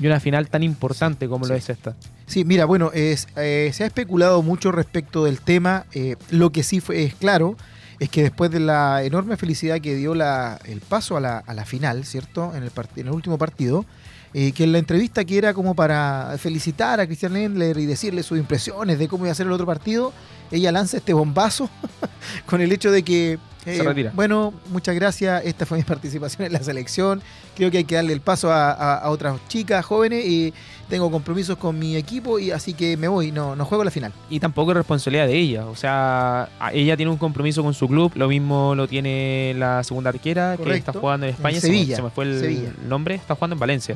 Y 0.02 0.08
una 0.08 0.20
final 0.20 0.50
tan 0.50 0.64
importante 0.64 1.28
como 1.30 1.46
lo 1.46 1.54
es 1.56 1.70
esta. 1.70 1.96
Sí, 2.26 2.44
mira, 2.44 2.66
bueno, 2.66 2.90
es, 2.94 3.28
eh, 3.36 3.70
se 3.74 3.84
ha 3.84 3.88
especulado 3.88 4.42
mucho 4.42 4.72
respecto 4.72 5.24
del 5.26 5.40
tema. 5.42 5.86
eh, 5.94 6.16
lo 6.32 6.52
que 6.52 6.64
sí 6.64 6.80
fue, 6.82 7.04
es 7.04 7.14
claro 7.16 7.56
es 8.00 8.10
que 8.10 8.24
después 8.24 8.50
de 8.50 8.60
la 8.60 9.04
enorme 9.04 9.38
felicidad 9.38 9.80
que 9.80 9.94
dio 9.96 10.16
la- 10.16 10.60
el 10.66 10.82
paso 10.82 11.18
a 11.18 11.20
la, 11.22 11.38
a 11.38 11.54
la 11.54 11.66
final, 11.66 12.04
¿cierto? 12.04 12.52
En 12.56 12.64
el, 12.64 12.72
en 12.96 13.08
el 13.08 13.14
último 13.14 13.38
partido, 13.38 13.86
eh, 14.34 14.54
que 14.54 14.64
en 14.64 14.72
la 14.72 14.80
entrevista 14.80 15.24
que 15.24 15.38
era 15.38 15.54
como 15.54 15.76
para 15.76 16.36
felicitar 16.40 17.00
a 17.00 17.06
Christian 17.06 17.34
Lendler 17.34 17.78
y 17.78 17.86
decirle 17.86 18.24
sus 18.24 18.40
impresiones 18.40 18.98
de 18.98 19.08
cómo 19.08 19.26
iba 19.26 19.32
a 19.34 19.36
ser 19.36 19.46
el 19.46 19.52
otro 19.54 19.68
partido, 19.68 20.14
ella 20.50 20.72
lanza 20.72 20.98
este 20.98 21.14
bombazo 21.14 21.70
con 22.48 22.62
el 22.62 22.72
hecho 22.72 22.90
de 22.92 23.04
que, 23.04 23.38
eh, 23.66 23.78
Se 23.78 23.84
retira. 23.84 24.12
bueno, 24.16 24.54
muchas 24.70 24.96
gracias, 24.96 25.44
esta 25.46 25.66
fue 25.66 25.78
mi 25.78 25.84
participación 25.96 26.46
en 26.48 26.54
la 26.54 26.64
selección, 26.64 27.22
creo 27.56 27.70
que 27.72 27.78
hay 27.80 27.84
que 27.84 27.96
darle 27.96 28.14
el 28.14 28.22
paso 28.22 28.52
a, 28.52 28.72
a- 28.72 28.98
a 28.98 29.10
otras 29.10 29.40
chicas 29.48 29.86
jóvenes 29.86 30.26
y 30.26 30.54
tengo 30.90 31.10
compromisos 31.10 31.58
con 31.58 31.80
mi 31.80 31.96
equipo 31.96 32.38
y 32.40 32.52
así 32.52 32.74
que 32.74 32.98
me 32.98 33.08
voy, 33.08 33.32
no, 33.32 33.56
no 33.56 33.64
juego 33.66 33.84
la 33.86 33.92
final. 33.92 34.12
Y 34.30 34.40
tampoco 34.42 34.72
es 34.72 34.78
responsabilidad 34.78 35.26
de 35.28 35.38
ella. 35.38 35.66
O 35.68 35.76
sea, 35.76 36.50
ella 36.74 36.98
tiene 36.98 37.10
un 37.12 37.18
compromiso 37.18 37.64
con 37.64 37.74
su 37.74 37.88
club. 37.88 38.12
Lo 38.16 38.28
mismo 38.28 38.76
lo 38.76 38.90
tiene 38.90 39.54
la 39.58 39.86
segunda 39.86 40.10
arquera 40.10 40.58
que 40.62 40.74
está 40.74 40.92
jugando 40.92 41.26
en 41.28 41.34
España. 41.34 41.56
En 41.56 41.62
se 41.62 41.68
me- 41.70 41.74
Sevilla, 41.78 41.96
Se 41.96 42.02
me, 42.02 42.10
fue 42.10 42.26
el 42.26 42.40
Sevilla. 42.42 42.74
nombre. 42.90 43.16
Está 43.16 43.36
jugando 43.36 43.54
en 43.54 43.60
Valencia. 43.62 43.96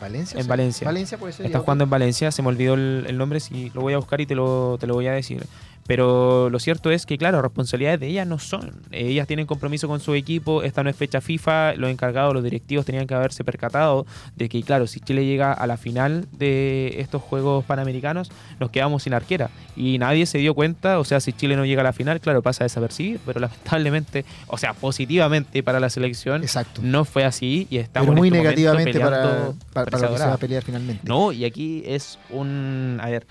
¿Valencia? 0.00 0.40
En. 0.40 0.46
Valencia. 0.46 0.84
Valencia 0.84 1.18
puede 1.18 1.32
ser. 1.32 1.46
Está 1.46 1.58
jugando 1.60 1.84
en 1.84 1.90
Valencia. 1.90 2.30
Se 2.30 2.42
me 2.42 2.48
olvidó 2.48 2.74
el, 2.74 3.04
el 3.08 3.16
nombre. 3.18 3.38
Si 3.40 3.70
lo 3.70 3.80
voy 3.80 3.92
a 3.94 3.98
buscar 3.98 4.20
y 4.20 4.26
te 4.26 4.34
lo, 4.34 4.76
te 4.80 4.86
lo 4.86 4.94
voy 4.94 5.06
a 5.06 5.12
decir. 5.12 5.44
Pero 5.88 6.50
lo 6.50 6.58
cierto 6.58 6.90
es 6.90 7.06
que, 7.06 7.16
claro, 7.16 7.40
responsabilidades 7.40 7.98
de 7.98 8.08
ellas 8.08 8.26
no 8.26 8.38
son. 8.38 8.82
Ellas 8.92 9.26
tienen 9.26 9.46
compromiso 9.46 9.88
con 9.88 10.00
su 10.00 10.14
equipo. 10.14 10.62
Esta 10.62 10.84
no 10.84 10.90
es 10.90 10.96
fecha 10.96 11.22
FIFA. 11.22 11.76
Los 11.76 11.90
encargados, 11.90 12.34
los 12.34 12.44
directivos 12.44 12.84
tenían 12.84 13.06
que 13.06 13.14
haberse 13.14 13.42
percatado 13.42 14.04
de 14.36 14.50
que, 14.50 14.62
claro, 14.62 14.86
si 14.86 15.00
Chile 15.00 15.24
llega 15.24 15.50
a 15.50 15.66
la 15.66 15.78
final 15.78 16.26
de 16.32 16.96
estos 17.00 17.22
Juegos 17.22 17.64
Panamericanos, 17.64 18.30
nos 18.60 18.68
quedamos 18.70 19.02
sin 19.04 19.14
arquera. 19.14 19.48
Y 19.76 19.96
nadie 19.98 20.26
se 20.26 20.36
dio 20.36 20.52
cuenta. 20.54 20.98
O 20.98 21.04
sea, 21.04 21.20
si 21.20 21.32
Chile 21.32 21.56
no 21.56 21.64
llega 21.64 21.80
a 21.80 21.84
la 21.84 21.94
final, 21.94 22.20
claro, 22.20 22.42
pasa 22.42 22.64
desapercibido. 22.64 23.20
Pero 23.24 23.40
lamentablemente, 23.40 24.26
o 24.46 24.58
sea, 24.58 24.74
positivamente 24.74 25.62
para 25.62 25.80
la 25.80 25.88
selección, 25.88 26.42
Exacto. 26.42 26.82
no 26.84 27.06
fue 27.06 27.24
así. 27.24 27.66
Y 27.70 27.78
estamos 27.78 28.08
Pero 28.10 28.18
muy 28.18 28.28
en 28.28 28.34
este 28.34 28.44
negativamente 28.44 29.00
para, 29.00 29.22
para, 29.22 29.52
para 29.72 29.86
presa 29.86 29.90
lo 29.90 29.92
que 29.92 29.96
se 29.96 30.12
dorada. 30.12 30.28
va 30.28 30.34
a 30.34 30.38
pelear 30.38 30.62
finalmente. 30.62 31.02
No, 31.08 31.32
y 31.32 31.46
aquí 31.46 31.82
es 31.86 32.18
un. 32.28 32.98
A 33.02 33.08
ver, 33.08 33.26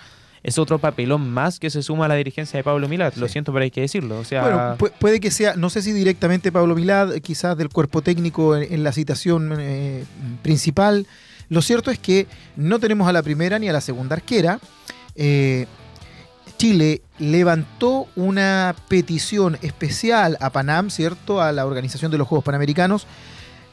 es 0.47 0.57
otro 0.57 0.79
papelón 0.79 1.29
más 1.29 1.60
que 1.60 1.69
se 1.69 1.83
suma 1.83 2.05
a 2.05 2.07
la 2.07 2.15
dirigencia 2.15 2.55
de 2.57 2.63
Pablo 2.63 2.88
Milat. 2.88 3.17
Lo 3.17 3.27
siento, 3.27 3.51
pero 3.51 3.63
hay 3.63 3.69
que 3.71 3.81
decirlo. 3.81 4.17
O 4.17 4.23
sea, 4.23 4.41
Bueno, 4.43 4.77
pu- 4.77 4.91
puede 4.97 5.19
que 5.19 5.29
sea, 5.29 5.55
no 5.57 5.69
sé 5.69 5.81
si 5.81 5.91
directamente 5.91 6.53
Pablo 6.53 6.73
Milad, 6.73 7.13
eh, 7.13 7.19
quizás 7.19 7.57
del 7.57 7.67
cuerpo 7.67 8.01
técnico 8.01 8.55
en, 8.55 8.73
en 8.73 8.81
la 8.83 8.93
citación 8.93 9.53
eh, 9.60 10.05
principal. 10.41 11.05
Lo 11.49 11.62
cierto 11.62 11.91
es 11.91 11.99
que 11.99 12.27
no 12.55 12.79
tenemos 12.79 13.10
a 13.10 13.12
la 13.12 13.23
primera 13.23 13.60
ni 13.60 13.67
a 13.67 13.73
la 13.73 13.81
segunda 13.81 14.15
arquera. 14.15 14.60
Eh, 15.15 15.65
Chile 16.57 17.01
levantó 17.19 18.07
una 18.15 18.73
petición 18.88 19.57
especial 19.62 20.38
a 20.39 20.49
Panam, 20.49 20.89
¿cierto? 20.89 21.41
A 21.41 21.51
la 21.51 21.65
organización 21.65 22.10
de 22.10 22.17
los 22.17 22.27
Juegos 22.27 22.45
Panamericanos, 22.45 23.05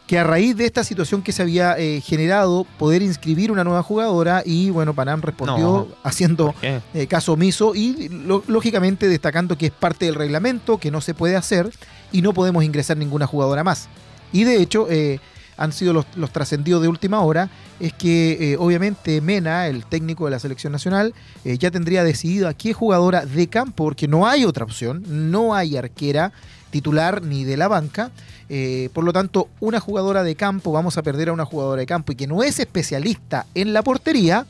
que 0.07 0.19
a 0.19 0.25
raíz 0.25 0.55
de 0.57 0.67
esta 0.67 0.85
situación 0.85 1.23
que 1.23 1.33
se 1.33 1.41
había 1.43 1.79
eh, 1.79 2.01
generado, 2.03 2.67
poder 2.79 3.01
inscribir 3.01 3.51
una 3.51 3.65
nueva 3.65 3.83
jugadora 3.83 4.43
y 4.45 4.69
bueno, 4.69 4.93
Panam 4.95 5.23
respondió 5.23 5.57
No. 5.59 5.89
haciendo 6.03 6.55
eh, 6.63 7.07
caso 7.07 7.33
omiso 7.33 7.75
y 7.75 8.09
lo- 8.11 8.43
lógicamente 8.47 9.09
destacando 9.09 9.57
que 9.57 9.67
es 9.67 9.73
parte 9.73 10.05
del 10.05 10.15
reglamento, 10.15 10.77
que 10.79 10.91
no 10.91 11.01
se 11.01 11.15
puede 11.15 11.37
hacer 11.37 11.71
y 12.13 12.21
no 12.21 12.35
podemos 12.35 12.63
ingresar 12.65 12.99
ninguna 12.99 13.27
jugadora 13.27 13.65
más. 13.65 13.89
Y 14.31 14.45
de 14.45 14.61
hecho, 14.61 14.89
eh, 14.91 15.21
han 15.57 15.73
sido 15.73 15.93
los, 15.95 16.05
los 16.17 16.31
trascendidos 16.33 16.83
de 16.83 16.89
última 16.89 17.21
hora, 17.21 17.49
es 17.81 17.93
que 17.95 18.53
eh, 18.53 18.57
obviamente 18.59 19.21
Mena, 19.23 19.69
el 19.69 19.87
técnico 19.87 20.25
de 20.27 20.33
la 20.33 20.39
selección 20.39 20.73
nacional, 20.73 21.15
eh, 21.45 21.57
ya 21.57 21.71
tendría 21.71 22.05
decidido 22.05 22.49
a 22.49 22.55
qué 22.55 22.73
jugadora 22.75 23.25
de 23.25 23.47
campo, 23.47 23.85
porque 23.85 24.07
no 24.09 24.27
hay 24.27 24.45
otra 24.45 24.65
opción, 24.65 25.03
no 25.07 25.55
hay 25.55 25.77
arquera 25.77 26.33
titular 26.71 27.23
ni 27.23 27.45
de 27.45 27.57
la 27.57 27.69
banca. 27.69 28.11
Eh, 28.49 28.91
por 28.93 29.05
lo 29.05 29.13
tanto, 29.13 29.49
una 29.61 29.81
jugadora 29.81 30.23
de 30.23 30.35
campo, 30.35 30.73
vamos 30.73 30.99
a 30.99 31.03
perder 31.03 31.29
a 31.29 31.33
una 31.33 31.45
jugadora 31.45 31.81
de 31.81 31.87
campo 31.87 32.13
y 32.13 32.17
que 32.17 32.27
no 32.27 32.43
es 32.43 32.61
especialista 32.61 33.47
en 33.55 33.73
la 33.73 33.83
portería, 33.83 34.47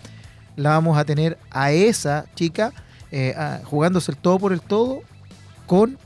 la 0.57 0.71
vamos 0.71 0.99
a 0.99 1.05
tener 1.05 1.39
a 1.51 1.73
esa 1.73 2.27
chica 2.35 2.73
eh, 3.11 3.35
jugándose 3.65 4.11
el 4.11 4.19
todo 4.19 4.39
por 4.39 4.53
el 4.53 4.61
todo 4.61 5.03
con 5.67 5.99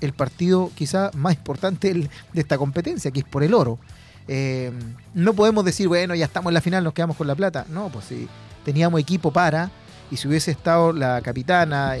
el 0.00 0.12
partido 0.12 0.70
quizá 0.74 1.10
más 1.14 1.34
importante 1.34 1.92
de 1.92 2.08
esta 2.34 2.58
competencia, 2.58 3.10
que 3.10 3.20
es 3.20 3.24
por 3.24 3.42
el 3.42 3.54
oro. 3.54 3.78
Eh, 4.26 4.72
no 5.14 5.34
podemos 5.34 5.64
decir, 5.64 5.88
bueno, 5.88 6.14
ya 6.14 6.24
estamos 6.24 6.50
en 6.50 6.54
la 6.54 6.60
final, 6.60 6.84
nos 6.84 6.94
quedamos 6.94 7.16
con 7.16 7.26
la 7.26 7.34
plata. 7.34 7.66
No, 7.68 7.88
pues 7.88 8.06
sí. 8.06 8.28
teníamos 8.64 9.00
equipo 9.00 9.30
para, 9.30 9.70
y 10.10 10.16
si 10.16 10.28
hubiese 10.28 10.50
estado 10.50 10.92
la 10.92 11.20
capitana 11.22 11.94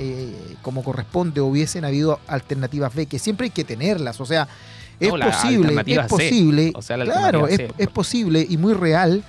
como 0.62 0.82
corresponde, 0.82 1.40
hubiesen 1.40 1.84
habido 1.84 2.20
alternativas 2.26 2.94
B, 2.94 3.06
que 3.06 3.18
siempre 3.18 3.46
hay 3.46 3.50
que 3.50 3.64
tenerlas, 3.64 4.20
o 4.20 4.26
sea, 4.26 4.48
es 5.00 5.08
No, 5.12 5.18
posible, 5.18 5.82
es 5.86 6.06
posible, 6.06 6.72
O 6.74 6.82
sea, 6.82 6.96
la 6.96 7.04
claro, 7.04 7.48
es, 7.48 7.60
es 7.76 7.88
posible 7.88 8.46
y 8.48 8.56
muy 8.56 8.74
real 8.74 9.22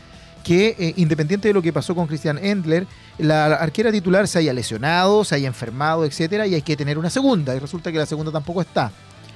que 0.43 0.75
eh, 0.77 0.93
independiente 0.97 1.47
de 1.47 1.53
lo 1.55 1.61
que 1.61 1.73
pasó 1.73 1.95
con 1.95 2.05
Christian 2.05 2.37
Endler, 2.37 2.85
la 3.17 3.47
arquera 3.47 3.91
titular 3.91 4.27
se 4.27 4.39
haya 4.39 4.53
lesionado, 4.53 5.23
se 5.23 5.33
haya 5.35 5.47
enfermado, 5.47 6.05
etcétera, 6.05 6.45
y 6.45 6.53
hay 6.53 6.61
que 6.61 6.77
tener 6.77 6.99
una 6.99 7.09
segunda, 7.09 7.55
y 7.55 7.59
resulta 7.59 7.91
que 7.91 7.97
la 7.97 8.05
segunda 8.05 8.31
tampoco 8.31 8.61
está. 8.61 8.91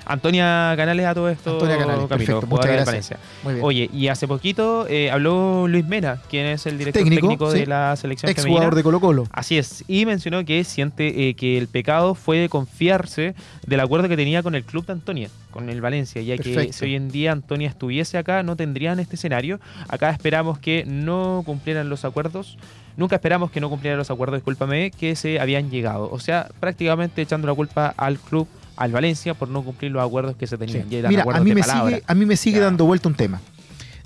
Antonia 0.05 0.73
Canales 0.75 1.05
a 1.05 1.13
todo 1.13 1.29
esto. 1.29 1.53
Antonia 1.53 1.77
Canales, 1.77 2.07
Camilo, 2.07 2.39
perfecto, 2.39 2.47
muchas 2.47 2.87
gracias. 2.87 3.19
Muy 3.43 3.53
bien. 3.53 3.65
Oye, 3.65 3.89
y 3.93 4.07
hace 4.07 4.27
poquito 4.27 4.87
eh, 4.87 5.11
habló 5.11 5.67
Luis 5.67 5.85
Mena, 5.85 6.21
quien 6.29 6.45
es 6.45 6.65
el 6.65 6.77
director 6.77 7.03
Técnico, 7.03 7.21
técnico, 7.27 7.51
sí. 7.51 7.59
de 7.59 7.65
la 7.67 7.95
selección 7.95 8.29
Ex 8.29 8.41
femenina. 8.41 8.57
jugador 8.57 8.75
de 8.75 8.83
Colo 8.83 8.99
Colo. 8.99 9.27
Así 9.31 9.57
es, 9.57 9.83
y 9.87 10.05
mencionó 10.05 10.43
que 10.45 10.63
siente 10.63 11.29
eh, 11.29 11.35
que 11.35 11.57
el 11.57 11.67
pecado 11.67 12.15
fue 12.15 12.49
confiarse 12.49 13.35
del 13.65 13.79
acuerdo 13.79 14.07
que 14.07 14.17
tenía 14.17 14.43
con 14.43 14.55
el 14.55 14.63
club 14.63 14.85
de 14.85 14.93
Antonia, 14.93 15.29
con 15.51 15.69
el 15.69 15.81
Valencia, 15.81 16.21
ya 16.21 16.37
que 16.37 16.73
si 16.73 16.85
hoy 16.85 16.95
en 16.95 17.09
día 17.09 17.31
Antonia 17.31 17.69
estuviese 17.69 18.17
acá, 18.17 18.43
no 18.43 18.55
tendrían 18.55 18.99
este 18.99 19.15
escenario. 19.15 19.59
Acá 19.87 20.09
esperamos 20.09 20.59
que 20.59 20.83
no 20.85 21.43
cumplieran 21.45 21.89
los 21.89 22.05
acuerdos, 22.05 22.57
nunca 22.97 23.15
esperamos 23.15 23.51
que 23.51 23.61
no 23.61 23.69
cumplieran 23.69 23.97
los 23.97 24.11
acuerdos, 24.11 24.37
discúlpame, 24.37 24.91
que 24.91 25.15
se 25.15 25.39
habían 25.39 25.69
llegado. 25.69 26.09
O 26.11 26.19
sea, 26.19 26.49
prácticamente 26.59 27.21
echando 27.21 27.47
la 27.47 27.53
culpa 27.53 27.93
al 27.97 28.17
club, 28.19 28.47
al 28.79 28.91
Valencia, 28.93 29.33
por 29.33 29.49
no 29.49 29.61
cumplir 29.63 29.91
los 29.91 30.01
acuerdos 30.03 30.35
que 30.37 30.47
se 30.47 30.57
tenían. 30.57 30.89
Sí. 30.89 31.01
Mira, 31.07 31.23
a 31.31 31.39
mí, 31.41 31.53
me 31.53 31.61
palabra. 31.61 31.97
sigue, 31.97 32.03
a 32.07 32.15
mí 32.15 32.25
me 32.25 32.37
sigue 32.37 32.57
Ya. 32.59 32.63
dando 32.63 32.85
vuelta 32.85 33.09
un 33.09 33.15
tema. 33.15 33.41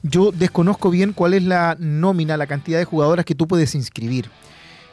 Yo 0.02 0.32
desconozco 0.32 0.90
bien 0.90 1.14
cuál 1.14 1.34
es 1.36 1.44
la 1.44 1.78
nómina, 1.80 2.36
la 2.36 2.48
cantidad 2.48 2.80
de 2.80 2.86
jugadoras 2.86 3.24
que 3.24 3.36
tú 3.36 3.48
puedes 3.48 3.76
inscribir. 3.76 4.30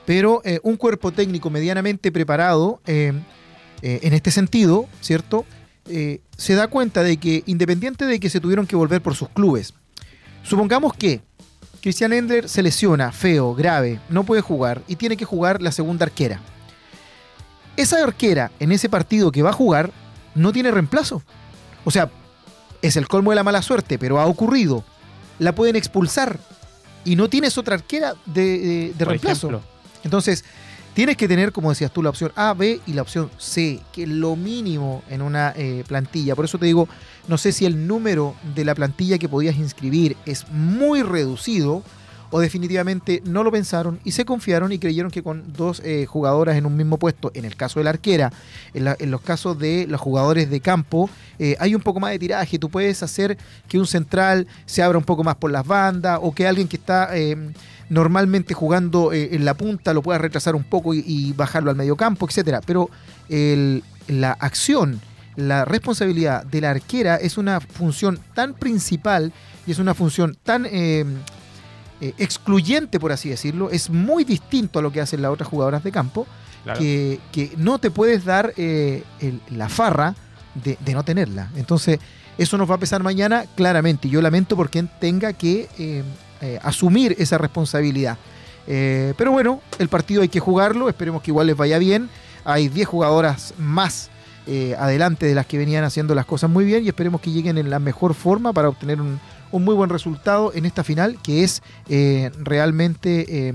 Pero 0.05 0.43
eh, 0.45 0.61
un 0.62 0.77
cuerpo 0.77 1.12
técnico 1.12 1.51
medianamente 1.51 2.12
preparado 2.12 2.81
eh, 2.87 3.12
eh, 3.83 4.01
en 4.03 4.12
este 4.12 4.31
sentido, 4.31 4.87
¿cierto? 5.01 5.45
Se 6.37 6.55
da 6.55 6.69
cuenta 6.69 7.03
de 7.03 7.16
que 7.16 7.43
independiente 7.47 8.07
de 8.07 8.21
que 8.21 8.31
se 8.31 8.38
tuvieron 8.38 8.66
que 8.66 8.77
volver 8.77 9.01
por 9.03 9.16
sus 9.16 9.29
clubes, 9.31 9.75
supongamos 10.45 10.95
que 10.95 11.21
Christian 11.81 12.12
Endler 12.12 12.49
se 12.49 12.62
lesiona, 12.62 13.11
feo, 13.11 13.55
grave, 13.55 13.99
no 14.09 14.23
puede 14.23 14.40
jugar 14.40 14.83
y 14.87 14.95
tiene 14.97 15.16
que 15.16 15.25
jugar 15.25 15.61
la 15.61 15.73
segunda 15.73 16.05
arquera. 16.05 16.40
Esa 17.76 18.02
arquera 18.02 18.50
en 18.61 18.72
ese 18.72 18.88
partido 18.88 19.33
que 19.33 19.42
va 19.42 19.50
a 19.50 19.54
jugar 19.54 19.90
no 20.35 20.52
tiene 20.52 20.70
reemplazo. 20.70 21.22
O 21.85 21.90
sea, 21.90 22.11
es 22.83 22.96
el 22.96 23.09
colmo 23.09 23.30
de 23.30 23.37
la 23.37 23.44
mala 23.44 23.62
suerte, 23.62 23.98
pero 23.98 24.20
ha 24.20 24.26
ocurrido. 24.26 24.85
La 25.38 25.54
pueden 25.54 25.76
expulsar 25.76 26.38
y 27.04 27.16
no 27.16 27.28
tienes 27.28 27.56
otra 27.59 27.74
arquera 27.76 28.14
de, 28.26 28.92
de- 28.96 29.04
reemplazo. 29.04 29.48
ejemplo. 29.48 29.68
Entonces, 30.04 30.44
tienes 30.94 31.16
que 31.16 31.28
tener, 31.28 31.52
como 31.52 31.70
decías 31.70 31.90
tú, 31.92 32.02
la 32.02 32.11
opción 32.11 32.33
A, 32.37 32.52
B 32.52 32.80
y 32.87 32.92
la 32.92 33.02
opción 33.02 33.30
C, 33.38 33.80
que 33.92 34.02
es 34.02 34.09
lo 34.09 34.37
mínimo 34.37 35.02
en 35.09 35.22
una 35.22 35.52
eh, 35.56 35.85
plantilla. 35.87 36.35
Por 36.37 36.44
eso 36.44 36.59
te 36.59 36.66
digo, 36.66 36.88
no 37.28 37.38
sé 37.38 37.52
si 37.52 37.64
el 37.64 37.87
número 37.87 38.35
de 38.54 38.64
la 38.64 38.74
plantilla 38.74 39.18
que 39.18 39.28
podías 39.28 39.56
inscribir 39.56 40.16
es 40.26 40.48
muy 40.50 41.02
reducido 41.02 41.83
o 42.31 42.40
definitivamente 42.40 43.23
no 43.25 43.43
lo 43.43 43.51
pensaron 43.51 43.99
y 44.05 44.12
se 44.12 44.25
confiaron 44.25 44.73
y 44.73 44.79
creyeron 44.79 45.11
que 45.11 45.23
con 45.23 45.53
dos 45.53 45.83
eh, 45.85 46.07
jugadoras 46.07 46.57
en 46.57 46.66
un 46.66 46.77
mismo 46.77 46.99
puesto, 46.99 47.31
en 47.35 47.45
el 47.45 47.57
caso 47.57 47.81
de 47.81 47.85
la 47.85 47.90
arquera, 47.90 48.33
en, 48.73 49.11
los 49.11 49.21
casos 49.21 49.59
de 49.59 49.87
los 49.88 50.01
jugadores 50.01 50.49
de 50.49 50.61
campo, 50.61 51.11
eh, 51.38 51.57
hay 51.59 51.75
un 51.75 51.83
poco 51.83 52.01
más 52.01 52.12
de 52.12 52.19
tiraje. 52.19 52.59
Tú 52.59 52.71
puedes 52.71 53.03
hacer 53.03 53.37
que 53.69 53.79
un 53.79 53.87
central 53.87 54.47
se 54.64 54.83
abra 54.83 54.99
un 54.99 55.05
poco 55.05 55.25
más 55.25 55.37
por 55.37 55.51
las 55.51 55.66
bandas 55.66 56.19
o 56.23 56.33
que 56.33 56.47
alguien 56.47 56.69
que 56.69 56.77
está 56.77 57.16
eh, 57.16 57.37
normalmente 57.88 58.55
jugando 58.55 59.12
en 59.12 59.45
la 59.45 59.55
punta 59.55 59.93
lo 59.93 60.03
pueda 60.03 60.19
retrasar 60.19 60.55
un 60.55 60.62
poco 60.62 60.95
y, 60.95 61.33
bajarlo 61.33 61.71
al 61.71 61.77
medio 61.77 61.97
campo, 61.97 62.27
etcétera. 62.29 62.61
Pero 62.64 62.88
la 63.29 64.33
acción, 64.33 65.01
la 65.35 65.64
responsabilidad 65.64 66.45
de 66.45 66.61
la 66.61 66.71
arquera 66.71 67.16
es 67.16 67.37
una 67.37 67.61
función 67.61 68.21
tan 68.35 68.55
principal 68.55 69.33
y 69.66 69.73
es 69.73 69.81
una 69.81 69.95
función 69.95 70.37
tan 70.45 70.66
eh, 72.01 72.15
excluyente, 72.19 72.99
por 72.99 73.13
así 73.13 73.29
decirlo, 73.29 73.71
es 73.71 73.91
muy 73.91 74.25
distinto 74.25 74.79
a 74.79 74.83
lo 74.83 74.91
que 74.93 75.01
hacen 75.01 75.23
las 75.23 75.31
otras 75.31 75.49
jugadoras 75.49 75.83
de 75.85 75.93
campo, 75.93 76.27
Claro. 76.65 76.79
que, 76.79 77.19
que 77.33 77.53
no 77.57 77.79
te 77.79 77.91
puedes 77.91 78.25
dar 78.25 78.53
eh, 78.57 79.03
el- 79.21 79.41
la 79.51 79.69
farra 79.69 80.15
de, 80.55 80.77
de 80.85 80.93
no 80.95 81.03
tenerla. 81.05 81.49
Entonces, 81.57 81.99
eso 82.37 82.59
nos 82.59 82.71
va 82.71 82.75
a 82.75 82.79
pesar 82.79 83.03
mañana, 83.03 83.45
claramente. 83.55 84.09
y 84.09 84.11
Yo 84.11 84.21
lamento 84.23 84.57
por 84.57 84.69
quien 84.71 84.91
tenga 85.01 85.33
que 85.33 85.69
eh, 85.79 86.03
asumir 86.63 87.15
esa 87.19 87.37
responsabilidad. 87.39 88.17
Pero 88.67 89.33
bueno, 89.33 89.61
el 89.79 89.89
partido 89.89 90.23
hay 90.23 90.29
que 90.29 90.39
jugarlo, 90.41 90.89
esperemos 90.89 91.23
que 91.23 91.31
igual 91.33 91.47
les 91.49 91.57
vaya 91.57 91.77
bien. 91.79 92.09
Hay 92.45 92.69
10 92.69 92.87
jugadoras 92.89 93.53
más 93.59 94.11
adelante 94.79 95.27
de 95.27 95.35
las 95.35 95.47
que 95.47 95.59
venían 95.59 95.83
haciendo 95.85 96.15
las 96.15 96.25
cosas 96.27 96.49
muy 96.51 96.65
bien 96.65 96.85
y 96.85 96.89
esperemos 96.89 97.21
que 97.21 97.31
lleguen 97.31 97.59
en 97.59 97.69
la 97.69 97.79
mejor 97.79 98.15
forma 98.15 98.53
para 98.53 98.69
obtener 98.69 99.01
un, 99.01 99.19
un 99.53 99.65
muy 99.65 99.75
buen 99.75 99.91
resultado 99.91 100.53
en 100.55 100.67
esta 100.67 100.85
final 100.85 101.19
que 101.23 101.45
es 101.45 101.63
eh, 101.89 102.31
realmente 102.39 103.49
eh, 103.49 103.55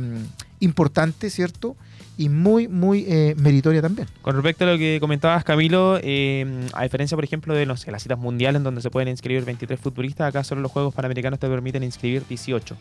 importante, 0.60 1.30
¿cierto? 1.30 1.76
Y 2.18 2.30
muy, 2.30 2.68
muy 2.70 3.06
eh, 3.08 3.36
meritoria 3.38 3.82
también. 3.82 4.08
Con 4.22 4.36
respecto 4.36 4.64
a 4.64 4.68
lo 4.68 4.78
que 4.78 5.00
comentabas, 5.02 5.44
Camilo, 5.44 6.00
eh, 6.02 6.68
a 6.74 6.84
diferencia, 6.84 7.18
por 7.18 7.26
ejemplo, 7.26 7.54
de 7.54 7.66
no 7.66 7.76
sé, 7.76 7.92
las 7.92 8.04
citas 8.04 8.18
mundiales 8.18 8.60
en 8.60 8.64
donde 8.64 8.82
se 8.82 8.90
pueden 8.90 9.10
inscribir 9.10 9.44
23 9.44 9.78
futbolistas, 9.80 10.30
acá 10.30 10.44
solo 10.44 10.62
los 10.62 10.72
Juegos 10.72 10.94
Panamericanos 10.94 11.40
te 11.40 11.50
permiten 11.50 11.84
inscribir 11.84 12.26
18. 12.26 12.78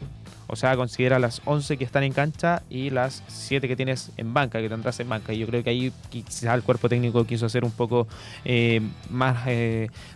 O 0.46 0.54
sea, 0.54 0.76
considera 0.76 1.18
las 1.18 1.42
11 1.46 1.76
que 1.76 1.84
están 1.84 2.04
en 2.04 2.12
cancha 2.12 2.62
y 2.70 2.90
las 2.90 3.24
7 3.26 3.66
que 3.66 3.74
tienes 3.74 4.12
en 4.16 4.32
banca, 4.34 4.60
que 4.60 4.68
tendrás 4.68 5.00
en 5.00 5.08
banca. 5.08 5.32
Y 5.32 5.38
yo 5.38 5.48
creo 5.48 5.64
que 5.64 5.70
ahí 5.70 5.92
quizás 6.10 6.54
el 6.54 6.62
cuerpo 6.62 6.88
técnico 6.88 7.24
quiso 7.24 7.46
hacer 7.46 7.64
un 7.64 7.72
poco 7.72 8.06
eh, 8.44 8.80
más, 9.10 9.46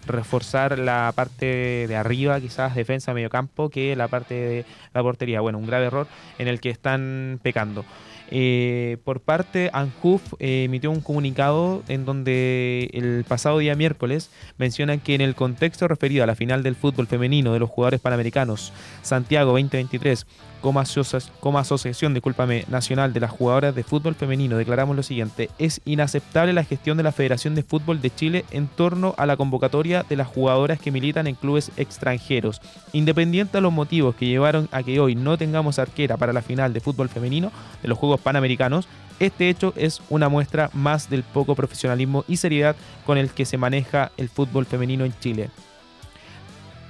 reforzar 0.07 0.78
la 0.78 1.12
parte 1.14 1.87
de 1.88 1.96
arriba, 1.96 2.40
quizás 2.40 2.76
defensa, 2.76 3.12
medio 3.14 3.31
campo, 3.31 3.68
que 3.68 3.96
la 3.96 4.07
parte 4.07 4.35
de 4.35 4.64
la 4.94 5.02
portería. 5.02 5.40
Bueno, 5.40 5.59
un 5.59 5.66
grave 5.66 5.87
error 5.87 6.07
en 6.38 6.46
el 6.46 6.61
que 6.61 6.70
están 6.70 7.40
pecando. 7.42 7.85
Eh, 8.31 8.99
por 9.05 9.21
parte, 9.21 9.71
ANJUF 9.73 10.35
eh, 10.38 10.64
emitió 10.64 10.91
un 10.91 11.01
comunicado 11.01 11.83
en 11.88 12.05
donde 12.05 12.91
el 12.93 13.25
pasado 13.27 13.59
día 13.59 13.75
miércoles 13.75 14.31
mencionan 14.59 15.01
que 15.01 15.14
en 15.14 15.21
el 15.21 15.35
contexto 15.35 15.88
referido 15.88 16.25
a 16.25 16.27
la 16.27 16.35
final 16.35 16.62
del 16.62 16.75
fútbol 16.77 17.07
femenino 17.07 17.53
de 17.53 17.59
los 17.59 17.71
jugadores 17.71 18.01
panamericanos 18.01 18.73
Santiago 19.03 19.53
2023, 19.53 20.27
como, 20.61 20.81
asocia- 20.81 21.21
como 21.41 21.59
asociación 21.59 22.14
discúlpame, 22.14 22.64
nacional 22.69 23.12
de 23.12 23.21
las 23.21 23.31
jugadoras 23.31 23.75
de 23.75 23.85
fútbol 23.85 24.14
femenino, 24.17 24.57
declaramos 24.57 24.97
lo 24.97 25.03
siguiente: 25.05 25.51
es 25.59 25.81
inaceptable 25.85 26.53
la 26.53 26.64
gestión 26.64 26.97
de 26.97 27.05
la 27.05 27.12
Federación 27.12 27.55
de 27.55 27.62
Fútbol 27.62 28.01
de 28.01 28.11
Chile 28.14 28.45
en 28.51 28.67
torno 28.67 29.14
a 29.19 29.25
la 29.27 29.37
convocatoria 29.37 30.05
de 30.09 30.17
las 30.17 30.27
jugadoras 30.27 30.81
que 30.81 30.91
militan 30.91 31.27
en 31.29 31.37
clubes 31.37 31.71
extranjeros. 31.77 32.61
Independiente 32.93 33.59
de 33.59 33.62
los 33.62 33.73
motivos 33.73 34.17
que 34.17 34.27
llevaron 34.27 34.69
a 34.73 34.83
que 34.83 34.99
hoy 35.01 35.14
no 35.14 35.38
tengamos 35.38 35.79
arquera 35.79 36.17
para 36.17 36.33
la 36.33 36.43
final 36.43 36.73
de 36.73 36.81
fútbol 36.81 37.09
femenino 37.09 37.53
de 37.81 37.88
los 37.88 37.97
Juegos 37.97 38.17
Panamericanos, 38.18 38.88
este 39.20 39.48
hecho 39.48 39.72
es 39.76 40.00
una 40.11 40.28
muestra 40.28 40.70
más 40.72 41.11
del 41.11 41.24
poco 41.24 41.54
profesionalismo 41.54 42.24
y 42.28 42.37
seriedad 42.37 42.76
con 43.04 43.18
el 43.18 43.31
que 43.31 43.44
se 43.44 43.59
maneja 43.59 44.12
el 44.16 44.28
fútbol 44.28 44.66
femenino 44.66 45.04
en 45.04 45.18
Chile. 45.18 45.50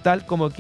Tal 0.03 0.27
como, 0.27 0.51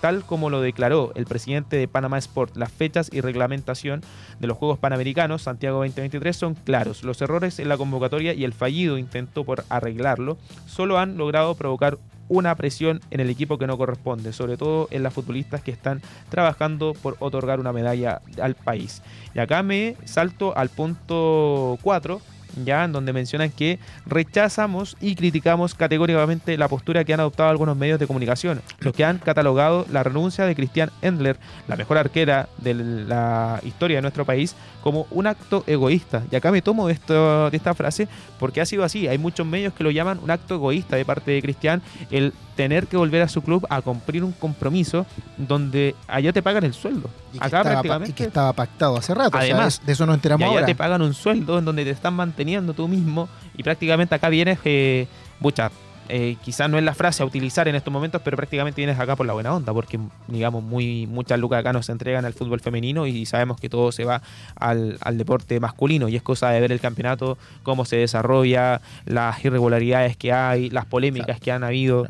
tal 0.00 0.24
como 0.24 0.48
lo 0.48 0.60
declaró 0.60 1.12
el 1.14 1.26
presidente 1.26 1.76
de 1.76 1.88
Panamá 1.88 2.18
Sport, 2.18 2.56
las 2.56 2.72
fechas 2.72 3.10
y 3.12 3.20
reglamentación 3.20 4.02
de 4.40 4.46
los 4.46 4.56
Juegos 4.56 4.78
Panamericanos 4.78 5.42
Santiago 5.42 5.78
2023 5.78 6.36
son 6.36 6.54
claros. 6.54 7.04
Los 7.04 7.20
errores 7.20 7.58
en 7.58 7.68
la 7.68 7.76
convocatoria 7.76 8.32
y 8.32 8.44
el 8.44 8.54
fallido 8.54 8.96
intento 8.96 9.44
por 9.44 9.64
arreglarlo 9.68 10.38
solo 10.66 10.98
han 10.98 11.18
logrado 11.18 11.54
provocar 11.54 11.98
una 12.28 12.54
presión 12.54 13.00
en 13.10 13.20
el 13.20 13.30
equipo 13.30 13.58
que 13.58 13.66
no 13.66 13.78
corresponde, 13.78 14.32
sobre 14.32 14.56
todo 14.56 14.88
en 14.90 15.02
las 15.02 15.14
futbolistas 15.14 15.62
que 15.62 15.70
están 15.70 16.02
trabajando 16.30 16.94
por 16.94 17.16
otorgar 17.20 17.60
una 17.60 17.72
medalla 17.72 18.20
al 18.40 18.54
país. 18.54 19.02
Y 19.34 19.38
acá 19.38 19.62
me 19.62 19.96
salto 20.04 20.56
al 20.56 20.68
punto 20.68 21.78
4, 21.82 22.20
ya 22.64 22.84
en 22.84 22.92
donde 22.92 23.12
mencionan 23.12 23.50
que 23.50 23.78
rechazamos 24.06 24.96
y 25.00 25.14
criticamos 25.14 25.74
categóricamente 25.74 26.56
la 26.56 26.68
postura 26.68 27.04
que 27.04 27.14
han 27.14 27.20
adoptado 27.20 27.50
algunos 27.50 27.76
medios 27.76 27.98
de 27.98 28.06
comunicación, 28.06 28.62
los 28.80 28.94
que 28.94 29.04
han 29.04 29.18
catalogado 29.18 29.86
la 29.90 30.02
renuncia 30.02 30.44
de 30.44 30.54
Christian 30.54 30.90
Endler, 31.02 31.38
la 31.66 31.76
mejor 31.76 31.98
arquera 31.98 32.48
de 32.58 32.74
la 32.74 33.60
historia 33.64 33.98
de 33.98 34.02
nuestro 34.02 34.24
país, 34.24 34.54
como 34.82 35.06
un 35.10 35.26
acto 35.26 35.64
egoísta. 35.66 36.22
Y 36.30 36.36
acá 36.36 36.50
me 36.50 36.62
tomo 36.62 36.88
esto, 36.88 37.50
de 37.50 37.56
esta 37.56 37.74
frase 37.74 38.08
porque 38.38 38.60
ha 38.60 38.66
sido 38.66 38.84
así. 38.84 39.08
Hay 39.08 39.18
muchos 39.18 39.46
medios 39.46 39.72
que 39.72 39.84
lo 39.84 39.90
llaman 39.90 40.18
un 40.22 40.30
acto 40.30 40.54
egoísta 40.54 40.96
de 40.96 41.04
parte 41.04 41.30
de 41.30 41.42
Cristian, 41.42 41.82
el 42.10 42.32
tener 42.58 42.88
que 42.88 42.96
volver 42.96 43.22
a 43.22 43.28
su 43.28 43.40
club 43.40 43.64
a 43.70 43.80
cumplir 43.82 44.24
un 44.24 44.32
compromiso 44.32 45.06
donde 45.36 45.94
allá 46.08 46.32
te 46.32 46.42
pagan 46.42 46.64
el 46.64 46.74
sueldo. 46.74 47.08
Y 47.32 47.38
que, 47.38 47.44
Acá 47.44 47.60
estaba, 47.60 48.08
y 48.08 48.12
que 48.12 48.26
pactado 48.26 48.96
hace 48.96 49.14
rato. 49.14 49.38
o 49.38 49.40
sea, 49.40 49.54
Además, 49.54 49.80
de 49.86 49.92
eso 49.92 50.04
nos 50.06 50.14
y 50.14 50.16
enteramos 50.16 50.42
allá 50.42 50.54
ahora. 50.54 50.66
te 50.66 50.74
pagan 50.74 51.00
un 51.02 51.14
sueldo 51.14 51.60
en 51.60 51.64
donde 51.64 51.84
te 51.84 51.90
están 51.90 52.14
manteniendo 52.14 52.74
tú 52.74 52.88
mismo 52.88 53.28
y 53.56 53.62
prácticamente 53.62 54.16
acá 54.16 54.28
vienes, 54.28 54.58
eh, 54.64 55.06
bucha, 55.38 55.70
eh, 56.08 56.36
quizás 56.42 56.68
no 56.68 56.78
es 56.78 56.84
la 56.84 56.94
frase 56.94 57.22
a 57.22 57.26
utilizar 57.26 57.68
en 57.68 57.76
estos 57.76 57.92
momentos, 57.92 58.22
pero 58.24 58.36
prácticamente 58.36 58.80
vienes 58.80 58.98
acá 58.98 59.14
por 59.14 59.24
la 59.24 59.34
buena 59.34 59.54
onda, 59.54 59.72
porque 59.72 60.00
digamos 60.26 60.64
muy 60.64 61.06
muchas 61.06 61.38
lucas 61.38 61.60
acá 61.60 61.72
nos 61.72 61.88
entregan 61.90 62.24
al 62.24 62.32
fútbol 62.32 62.58
femenino 62.58 63.06
y 63.06 63.24
sabemos 63.24 63.60
que 63.60 63.68
todo 63.68 63.92
se 63.92 64.04
va 64.04 64.22
al, 64.56 64.98
al 65.00 65.16
deporte 65.16 65.60
masculino 65.60 66.08
y 66.08 66.16
es 66.16 66.22
cosa 66.22 66.50
de 66.50 66.60
ver 66.60 66.72
el 66.72 66.80
campeonato, 66.80 67.38
cómo 67.62 67.84
se 67.84 67.96
desarrolla, 67.96 68.80
las 69.04 69.44
irregularidades 69.44 70.16
que 70.16 70.32
hay, 70.32 70.70
las 70.70 70.86
polémicas 70.86 71.38
que 71.38 71.52
han 71.52 71.62
habido. 71.62 72.08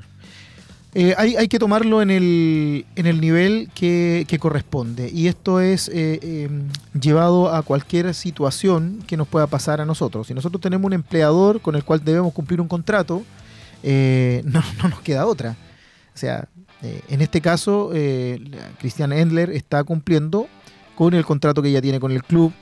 Eh, 0.94 1.14
hay, 1.18 1.37
hay 1.37 1.48
que 1.48 1.59
tomarlo 1.59 2.01
en 2.01 2.11
el, 2.11 2.87
en 2.96 3.07
el 3.07 3.20
nivel 3.20 3.70
que, 3.74 4.27
corresponde. 4.40 5.11
Y 5.12 5.29
esto 5.29 5.61
es 5.61 5.88
eh, 5.88 6.18
eh, 6.22 6.48
llevado 6.98 7.55
a 7.55 7.62
cualquier 7.62 8.14
situación 8.14 9.03
que 9.07 9.16
nos 9.16 9.29
pueda 9.29 9.46
pasar 9.46 9.81
a 9.81 9.85
nosotros. 9.85 10.27
Si 10.27 10.35
nosotros 10.35 10.61
tenemos 10.61 10.87
un 10.87 10.94
empleador 10.94 11.61
con 11.61 11.77
el 11.77 11.85
cual 11.85 12.03
debemos 12.05 12.33
cumplir 12.33 12.61
un 12.61 12.68
contrato, 12.68 13.22
eh, 13.83 14.42
no, 14.44 14.62
no 14.83 14.88
nos 14.88 15.01
queda 15.01 15.27
otra. 15.27 15.57
O 16.14 16.18
sea, 16.18 16.48
eh, 16.83 17.01
en 17.09 17.20
este 17.20 17.40
caso, 17.40 17.90
eh, 17.94 18.40
Christian 18.81 19.12
Endler 19.12 19.51
está 19.51 19.85
cumpliendo 19.85 20.48
con 20.94 21.14
el 21.14 21.24
contrato 21.24 21.62
que 21.62 21.68
ella 21.68 21.83
tiene 21.83 22.01
con 22.01 22.12
el 22.12 22.24
club, 22.24 22.53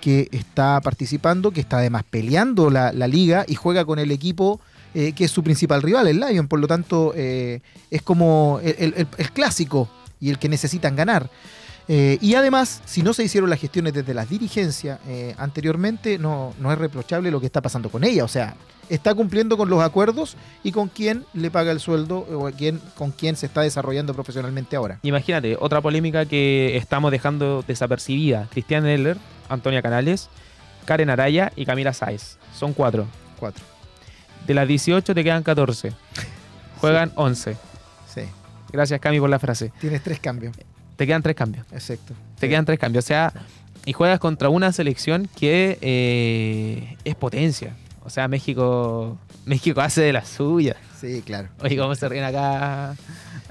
que 0.00 0.28
está 0.32 0.80
participando, 0.82 1.50
que 1.50 1.60
está 1.60 1.78
además 1.78 2.04
peleando 2.08 2.68
la 2.68 2.92
liga 3.08 3.44
y 3.48 3.54
juega 3.54 3.84
con 3.86 3.98
el 3.98 4.10
equipo 4.10 4.60
eh, 4.94 5.12
que 5.12 5.24
es 5.24 5.30
su 5.30 5.42
principal 5.42 5.82
rival, 5.82 6.06
el 6.08 6.20
Lion. 6.20 6.48
Por 6.48 6.60
lo 6.60 6.66
tanto, 6.66 7.12
eh, 7.16 7.60
es 7.90 8.02
como 8.02 8.60
el, 8.62 8.74
el- 8.78 8.94
el- 8.96 9.08
el 9.18 9.32
clásico 9.32 9.88
y 10.20 10.30
el 10.30 10.38
que 10.38 10.48
necesitan 10.48 10.96
ganar. 10.96 11.28
Eh, 11.88 12.18
y 12.20 12.34
además, 12.34 12.82
si 12.84 13.02
no 13.02 13.12
se 13.14 13.22
hicieron 13.22 13.48
las 13.48 13.60
gestiones 13.60 13.92
desde 13.94 14.12
las 14.12 14.28
dirigencias 14.28 14.98
anteriormente, 15.38 16.18
no, 16.18 16.52
no 16.58 16.72
es 16.72 16.78
reprochable 16.78 17.30
lo 17.30 17.38
que 17.40 17.46
está 17.46 17.60
pasando 17.60 17.90
con 17.90 18.02
ella. 18.02 18.24
O 18.24 18.28
sea, 18.28 18.56
está 18.88 19.14
cumpliendo 19.14 19.56
con 19.56 19.68
los 19.70 19.80
acuerdos 19.82 20.36
y 20.64 20.72
con 20.72 20.88
quién 20.88 21.24
le 21.32 21.50
paga 21.50 21.70
el 21.70 21.78
sueldo 21.78 22.18
o 22.18 22.50
quién, 22.56 22.80
con 22.96 23.12
quién 23.12 23.36
se 23.36 23.46
está 23.46 23.60
desarrollando 23.60 24.14
profesionalmente 24.14 24.74
ahora. 24.74 24.98
Imagínate, 25.02 25.56
otra 25.60 25.80
polémica 25.80 26.24
que 26.26 26.76
estamos 26.76 27.12
dejando 27.12 27.64
desapercibida. 27.66 28.48
Cristian 28.50 28.84
Eller, 28.86 29.16
Antonia 29.48 29.80
Canales, 29.80 30.28
Karen 30.86 31.10
Araya 31.10 31.52
y 31.54 31.66
Camila 31.66 31.92
Sáez. 31.92 32.36
Son 32.52 32.72
cuatro. 32.72 33.06
Cuatro. 33.38 33.62
De 34.46 34.54
las 34.54 34.68
18 34.68 35.14
te 35.14 35.24
quedan 35.24 35.42
14. 35.42 35.92
Juegan 36.80 37.12
11. 37.16 37.56
Sí. 38.12 38.20
Gracias, 38.72 39.00
Cami, 39.00 39.18
por 39.20 39.30
la 39.30 39.38
frase. 39.38 39.72
Tienes 39.80 40.02
tres 40.02 40.20
cambios. 40.20 40.54
Te 40.96 41.06
quedan 41.06 41.22
tres 41.22 41.36
cambios. 41.36 41.66
Exacto. 41.72 42.14
Te 42.38 42.46
Sí. 42.46 42.50
quedan 42.50 42.64
tres 42.64 42.78
cambios. 42.78 43.04
O 43.04 43.08
sea, 43.08 43.32
y 43.84 43.92
juegas 43.92 44.18
contra 44.18 44.48
una 44.48 44.72
selección 44.72 45.28
que 45.36 45.78
eh, 45.80 46.96
es 47.04 47.14
potencia. 47.14 47.74
O 48.04 48.10
sea, 48.10 48.28
México 48.28 49.18
México 49.44 49.80
hace 49.80 50.00
de 50.02 50.12
las 50.12 50.28
suyas. 50.28 50.76
Sí, 51.00 51.22
claro. 51.24 51.48
Oye, 51.60 51.76
¿cómo 51.76 51.94
se 51.94 52.08
ríen 52.08 52.24
acá 52.24 52.96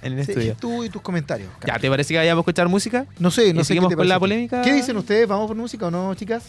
en 0.01 0.13
el 0.19 0.25
Sí, 0.25 0.31
estudio? 0.31 0.55
tú 0.59 0.83
y 0.83 0.89
tus 0.89 1.01
comentarios. 1.01 1.49
¿Ya 1.65 1.79
te 1.79 1.89
parece 1.89 2.13
que 2.13 2.17
vayamos 2.17 2.41
a 2.41 2.43
escuchar 2.43 2.67
música? 2.67 3.05
No 3.19 3.31
sé, 3.31 3.53
no 3.53 3.61
¿Y 3.61 3.63
sé. 3.63 3.69
seguimos 3.69 3.93
con 3.95 4.07
la 4.07 4.15
parece 4.15 4.19
polémica? 4.19 4.61
¿Qué 4.61 4.73
dicen 4.73 4.97
ustedes? 4.97 5.27
¿Vamos 5.27 5.47
por 5.47 5.55
música 5.55 5.87
o 5.87 5.91
no, 5.91 6.13
chicas? 6.15 6.43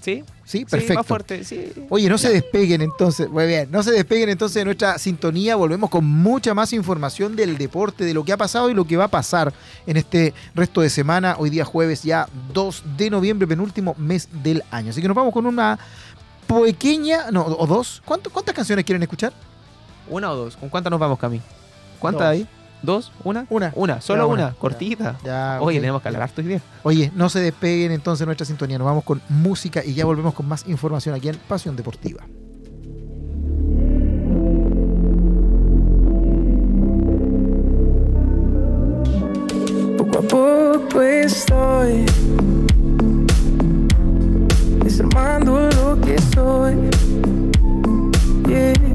¿Sí? 0.00 0.24
Sí, 0.44 0.58
Sí, 0.60 0.64
perfecto. 0.64 0.94
más 0.94 1.06
fuerte, 1.06 1.44
sí. 1.44 1.72
Oye, 1.90 2.08
no 2.08 2.16
se 2.18 2.30
despeguen 2.30 2.80
entonces, 2.82 3.28
muy 3.28 3.46
bien, 3.46 3.70
no 3.70 3.82
se 3.82 3.92
despeguen 3.92 4.30
entonces 4.30 4.54
de 4.54 4.64
nuestra 4.64 4.98
sintonía, 4.98 5.54
volvemos 5.56 5.90
con 5.90 6.04
mucha 6.04 6.54
más 6.54 6.72
información 6.72 7.36
del 7.36 7.56
deporte, 7.58 8.04
de 8.04 8.14
lo 8.14 8.24
que 8.24 8.32
ha 8.32 8.36
pasado 8.36 8.68
y 8.70 8.74
lo 8.74 8.84
que 8.86 8.96
va 8.96 9.04
a 9.04 9.08
pasar 9.08 9.52
en 9.86 9.96
este 9.96 10.32
resto 10.54 10.80
de 10.80 10.90
semana, 10.90 11.36
hoy 11.38 11.50
día 11.50 11.64
jueves 11.64 12.02
ya 12.02 12.28
2 12.52 12.82
de 12.96 13.10
noviembre, 13.10 13.46
penúltimo 13.46 13.94
mes 13.98 14.28
del 14.42 14.64
año. 14.70 14.90
Así 14.90 15.00
que 15.02 15.06
nos 15.08 15.16
vamos 15.16 15.32
con 15.32 15.46
una 15.46 15.78
pequeña, 16.48 17.30
no, 17.30 17.44
o 17.46 17.66
dos, 17.66 18.02
¿Cuánto- 18.04 18.30
¿cuántas 18.30 18.54
canciones 18.54 18.84
quieren 18.84 19.02
escuchar? 19.02 19.32
¿Una 20.08 20.32
o 20.32 20.36
dos? 20.36 20.56
¿Con 20.56 20.68
cuántas 20.68 20.90
nos 20.90 20.98
vamos, 20.98 21.18
Cami? 21.18 21.40
¿Cuántas 22.00 22.22
hay? 22.26 22.48
¿Dos? 22.82 23.12
¿Una? 23.24 23.46
Una. 23.50 23.72
Una, 23.74 24.00
solo 24.00 24.26
una, 24.28 24.44
una. 24.44 24.54
cortita. 24.54 25.18
Ya, 25.24 25.58
Oye, 25.60 25.80
tenemos 25.80 26.00
que 26.00 26.08
hablar 26.08 26.22
harto 26.22 26.40
hoy 26.40 26.48
día. 26.48 26.60
Oye, 26.82 27.12
no 27.14 27.28
se 27.28 27.40
despeguen 27.40 27.92
entonces 27.92 28.26
nuestra 28.26 28.46
sintonía, 28.46 28.78
nos 28.78 28.86
vamos 28.86 29.04
con 29.04 29.20
música 29.28 29.84
y 29.84 29.94
ya 29.94 30.04
volvemos 30.04 30.34
con 30.34 30.48
más 30.48 30.66
información 30.66 31.14
aquí 31.14 31.28
en 31.28 31.36
Pasión 31.36 31.76
Deportiva. 31.76 32.24
Poco 39.98 40.18
a 40.18 40.22
poco 40.22 41.02
estoy 41.02 42.06
desarmando 44.82 45.68
lo 45.70 46.00
que 46.00 46.18
soy. 46.34 46.76
Yeah. 48.48 48.89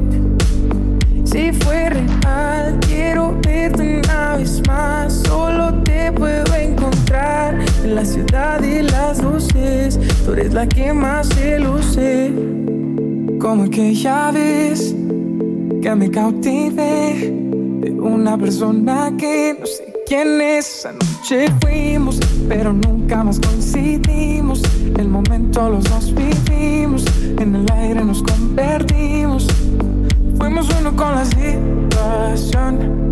Si 1.35 1.51
fue 1.51 1.89
real, 1.89 2.79
quiero 2.87 3.37
verte 3.45 3.99
una 4.05 4.37
vez 4.37 4.65
más. 4.67 5.21
Solo 5.27 5.83
te 5.83 6.09
puedo 6.13 6.55
encontrar 6.55 7.59
en 7.83 7.95
la 7.95 8.05
ciudad 8.05 8.61
de 8.61 8.83
las 8.83 9.21
luces. 9.21 9.99
Tú 10.23 10.31
eres 10.31 10.53
la 10.53 10.65
que 10.65 10.93
más 10.93 11.27
se 11.27 11.59
luce. 11.59 12.31
Como 13.37 13.65
aquella 13.65 14.31
vez 14.31 14.95
que 15.81 15.93
me 15.93 16.09
cautivé 16.09 17.33
de 17.81 17.91
una 17.91 18.37
persona 18.37 19.11
que 19.17 19.57
no 19.59 19.65
sé 19.65 19.93
quién 20.07 20.39
es. 20.39 20.85
Esa 20.85 20.93
noche 20.93 21.47
fuimos, 21.59 22.17
pero 22.47 22.71
nunca 22.71 23.25
más 23.25 23.41
coincidimos. 23.41 24.61
El 24.97 25.09
momento 25.09 25.69
los 25.69 25.83
dos 25.83 26.13
vivimos, 26.15 27.03
en 27.37 27.55
el 27.55 27.69
aire 27.73 28.05
nos 28.05 28.23
convertimos. 28.23 29.45
Fuimos 30.45 30.69
uno 30.79 30.95
con 30.95 31.15
la 31.15 31.25
situación. 31.25 33.09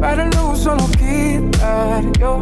Para 0.00 0.26
luego 0.26 0.56
solo 0.56 0.84
quitar 0.98 2.02
yo. 2.18 2.40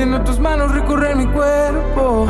Sintiendo 0.00 0.24
tus 0.24 0.40
manos 0.40 0.72
recorrer 0.72 1.14
mi 1.14 1.26
cuerpo. 1.26 2.26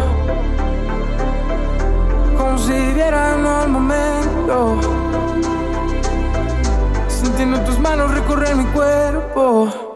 Como 2.37 2.59
si 2.59 2.73
vieran 2.73 3.47
el 3.47 3.69
momento. 3.69 4.77
Sintiendo 7.07 7.61
tus 7.61 7.79
manos 7.79 8.13
recorrer 8.13 8.57
mi 8.57 8.65
cuerpo. 8.73 9.90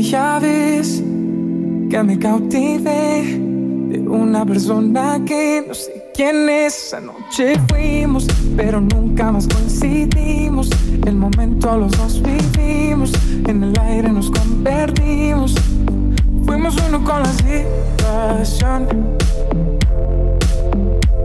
Aquella 0.00 0.38
vez 0.38 1.02
que 1.90 2.02
me 2.02 2.18
cautivé 2.18 3.38
de 3.90 3.98
una 3.98 4.46
persona 4.46 5.20
que 5.26 5.62
no 5.68 5.74
sé 5.74 6.06
quién 6.14 6.48
es. 6.48 6.86
Esa 6.86 7.00
noche 7.02 7.60
fuimos, 7.68 8.26
pero 8.56 8.80
nunca 8.80 9.30
más 9.30 9.46
coincidimos. 9.46 10.70
El 11.04 11.16
momento 11.16 11.76
los 11.76 11.92
dos 11.98 12.22
vivimos, 12.22 13.12
en 13.46 13.62
el 13.62 13.78
aire 13.78 14.10
nos 14.10 14.30
convertimos. 14.30 15.54
Fuimos 16.46 16.76
uno 16.88 17.04
con 17.04 17.22
la 17.22 17.32
situación. 17.34 18.88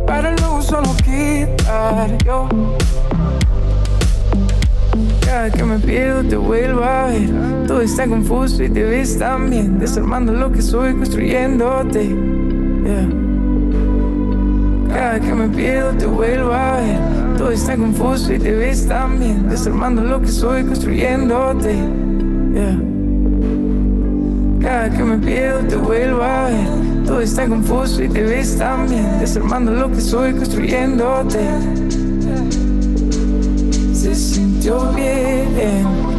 Para 0.05 0.35
luego 0.35 0.61
solo 0.61 0.89
quitar 0.97 2.09
yo. 2.25 2.49
Cada 5.25 5.49
que 5.49 5.63
me 5.63 5.79
pierdo 5.79 6.23
te 6.23 6.35
vuelvo 6.37 6.83
a 6.83 7.07
ver. 7.07 7.29
Todo 7.67 7.81
está 7.81 8.07
confuso 8.07 8.63
y 8.63 8.69
te 8.69 8.83
ves 8.83 9.17
tan 9.17 9.49
bien. 9.49 9.79
Desarmando 9.79 10.31
lo 10.33 10.51
que 10.51 10.61
soy, 10.61 10.93
construyéndote. 10.93 12.09
Yeah. 12.85 13.09
Cada 14.93 15.19
que 15.19 15.33
me 15.33 15.49
pierdo 15.49 15.93
te 15.97 16.05
vuelvo 16.05 16.53
a 16.53 16.79
ver. 16.79 16.99
Todo 17.37 17.49
está 17.49 17.75
confuso 17.75 18.33
y 18.33 18.39
te 18.39 18.51
ves 18.55 18.87
tan 18.87 19.19
bien. 19.19 19.49
Desarmando 19.49 20.03
lo 20.03 20.21
que 20.21 20.27
soy, 20.27 20.63
construyéndote. 20.63 21.73
Yeah. 22.53 22.79
Cada 24.61 24.89
que 24.91 25.03
me 25.03 25.17
pierdo 25.17 25.59
te 25.67 25.75
vuelvo 25.75 26.21
a 26.21 26.49
ver. 26.49 26.67
Todo 27.05 27.21
está 27.21 27.47
confuso 27.47 28.03
y 28.03 28.09
te 28.09 28.21
ves 28.21 28.57
tan 28.57 28.87
bien. 28.87 29.19
Desarmando 29.19 29.71
lo 29.71 29.89
que 29.91 30.01
soy, 30.01 30.33
construyéndote. 30.33 31.39
Se 34.15 34.35
sintió 34.35 34.93
bien. 34.93 36.14